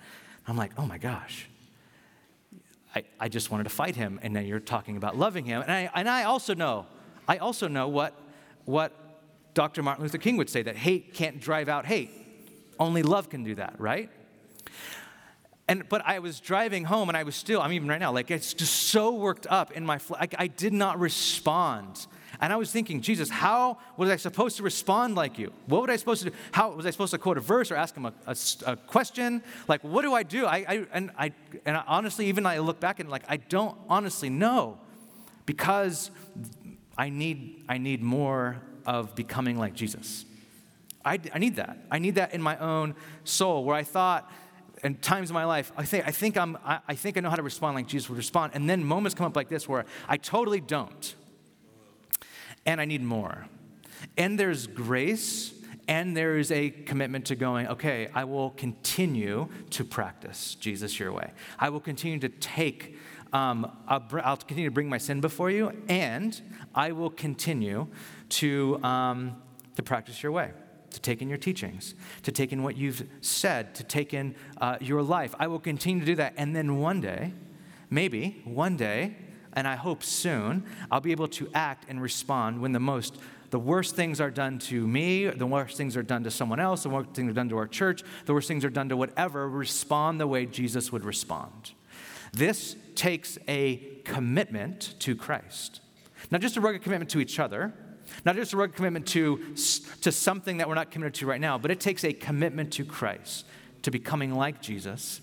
[0.47, 1.47] I'm like, oh my gosh.
[2.95, 5.61] I, I just wanted to fight him, and then you're talking about loving him.
[5.61, 6.87] And I, and I also know,
[7.27, 8.19] I also know what,
[8.65, 8.93] what
[9.53, 9.83] Dr.
[9.83, 12.11] Martin Luther King would say that hate can't drive out hate.
[12.79, 14.09] Only love can do that, right?
[15.67, 18.31] And, but I was driving home and I was still, I'm even right now, like
[18.31, 22.07] it's just so worked up in my, like I did not respond.
[22.41, 25.51] And I was thinking, Jesus, how was I supposed to respond like you?
[25.65, 26.35] What was I supposed to do?
[26.51, 28.35] How was I supposed to quote a verse or ask him a, a,
[28.65, 29.43] a question?
[29.67, 30.45] Like, what do I do?
[30.45, 31.33] I, I, and I,
[31.65, 34.77] and I honestly, even I look back and like, I don't honestly know
[35.45, 36.11] because
[36.97, 40.25] I need, I need more of becoming like Jesus.
[41.03, 41.77] I, I need that.
[41.91, 44.31] I need that in my own soul where I thought,
[44.81, 47.29] and times in my life, I think, I, think I'm, I, I think I know
[47.29, 48.53] how to respond like Jesus would respond.
[48.55, 51.15] And then moments come up like this where I totally don't.
[52.65, 53.47] And I need more.
[54.17, 55.53] And there's grace
[55.89, 61.11] and there is a commitment to going, okay, I will continue to practice Jesus your
[61.11, 61.31] way.
[61.57, 62.95] I will continue to take,
[63.33, 66.39] um, I'll, I'll, continue to bring my sin before you, and
[66.75, 67.87] I will continue
[68.29, 69.41] to, um,
[69.77, 70.51] to practice your way
[70.91, 71.93] to take in your teachings,
[72.23, 75.35] to take in what you've said, to take in uh, your life.
[75.39, 76.33] I will continue to do that.
[76.37, 77.33] And then one day,
[77.89, 79.15] maybe one day,
[79.59, 83.17] and I hope soon, I'll be able to act and respond when the most
[83.49, 86.83] the worst things are done to me, the worst things are done to someone else,
[86.83, 89.49] the worst things are done to our church, the worst things are done to whatever,
[89.49, 91.71] respond the way Jesus would respond.
[92.31, 95.81] This takes a commitment to Christ.
[96.31, 97.73] Not just a rugged commitment to each other,
[98.23, 99.55] not just a rugged commitment to,
[100.01, 102.85] to something that we're not committed to right now, but it takes a commitment to
[102.85, 103.45] Christ,
[103.81, 105.19] to becoming like Jesus,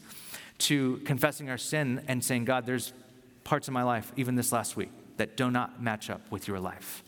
[0.59, 2.93] to confessing our sin and saying, God, there's
[3.47, 6.59] parts of my life, even this last week, that do not match up with your
[6.59, 7.05] life.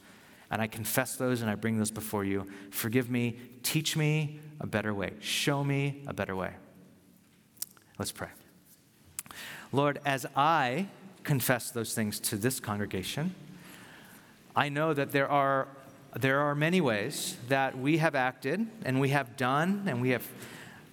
[0.51, 2.47] And I confess those and I bring those before you.
[2.71, 6.53] Forgive me, teach me a better way, show me a better way.
[7.99, 8.29] Let's pray.
[9.73, 10.87] Lord, as I
[11.25, 13.35] confess those things to this congregation,
[14.55, 15.67] I know that there are,
[16.19, 20.27] there are many ways that we have acted and we have done and we have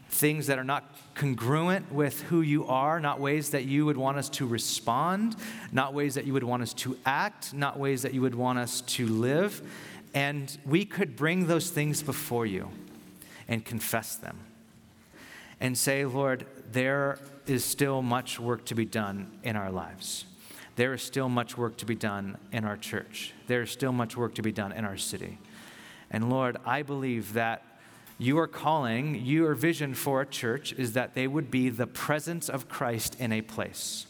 [0.09, 4.17] things that are not congruent with who you are, not ways that you would want
[4.17, 5.35] us to respond,
[5.71, 8.59] not ways that you would want us to act, not ways that you would want
[8.59, 9.61] us to live.
[10.13, 12.69] And we could bring those things before you
[13.47, 14.39] and confess them
[15.59, 20.25] and say, Lord, there is still much work to be done in our lives
[20.75, 23.33] there is still much work to be done in our church.
[23.47, 25.37] There is still much work to be done in our city.
[26.11, 27.63] And Lord, I believe that
[28.17, 32.49] you are calling, your vision for a church is that they would be the presence
[32.49, 34.05] of Christ in a place.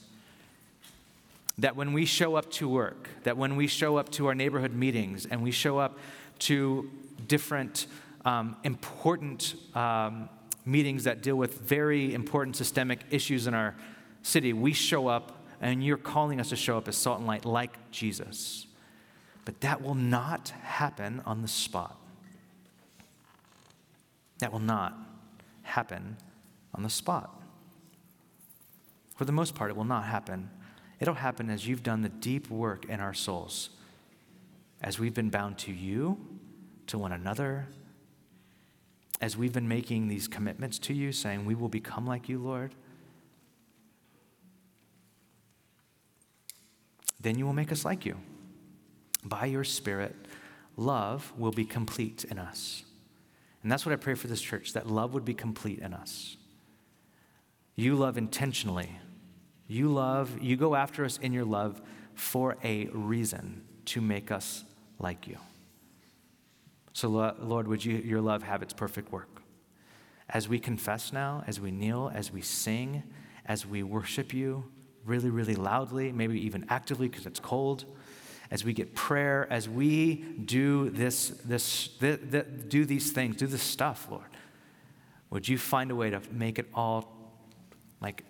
[1.57, 4.73] That when we show up to work, that when we show up to our neighborhood
[4.73, 5.97] meetings and we show up
[6.39, 6.89] to
[7.27, 7.87] different
[8.25, 10.29] um, important um,
[10.65, 13.75] meetings that deal with very important systemic issues in our
[14.21, 17.45] city, we show up and you're calling us to show up as salt and light
[17.45, 18.67] like Jesus.
[19.45, 21.97] But that will not happen on the spot.
[24.39, 24.97] That will not
[25.63, 26.17] happen
[26.73, 27.41] on the spot.
[29.15, 30.49] For the most part, it will not happen.
[30.99, 33.69] It'll happen as you've done the deep work in our souls,
[34.81, 36.17] as we've been bound to you,
[36.87, 37.67] to one another,
[39.21, 42.75] as we've been making these commitments to you, saying, We will become like you, Lord.
[47.25, 48.15] then you will make us like you
[49.23, 50.15] by your Spirit,
[50.77, 52.83] love will be complete in us.
[53.65, 56.37] And that's what I pray for this church that love would be complete in us.
[57.75, 58.91] You love intentionally.
[59.65, 61.81] You love, you go after us in your love
[62.13, 64.63] for a reason to make us
[64.99, 65.39] like you.
[66.93, 69.41] So, Lord, would you, your love have its perfect work?
[70.29, 73.01] As we confess now, as we kneel, as we sing,
[73.47, 74.65] as we worship you
[75.05, 77.85] really, really loudly, maybe even actively because it's cold,
[78.51, 83.47] as we get prayer, as we do this, this, this, this, do these things, do
[83.47, 84.23] this stuff, Lord,
[85.29, 87.15] would you find a way to make it all
[88.01, 88.23] like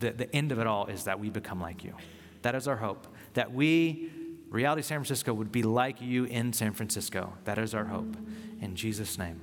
[0.00, 1.94] the, the end of it all is that we become like you.
[2.42, 3.06] That is our hope.
[3.34, 4.10] That we,
[4.48, 7.32] Reality San Francisco, would be like you in San Francisco.
[7.44, 8.16] That is our hope.
[8.60, 9.40] In Jesus' name,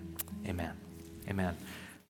[0.48, 0.74] amen.
[1.30, 1.56] Amen.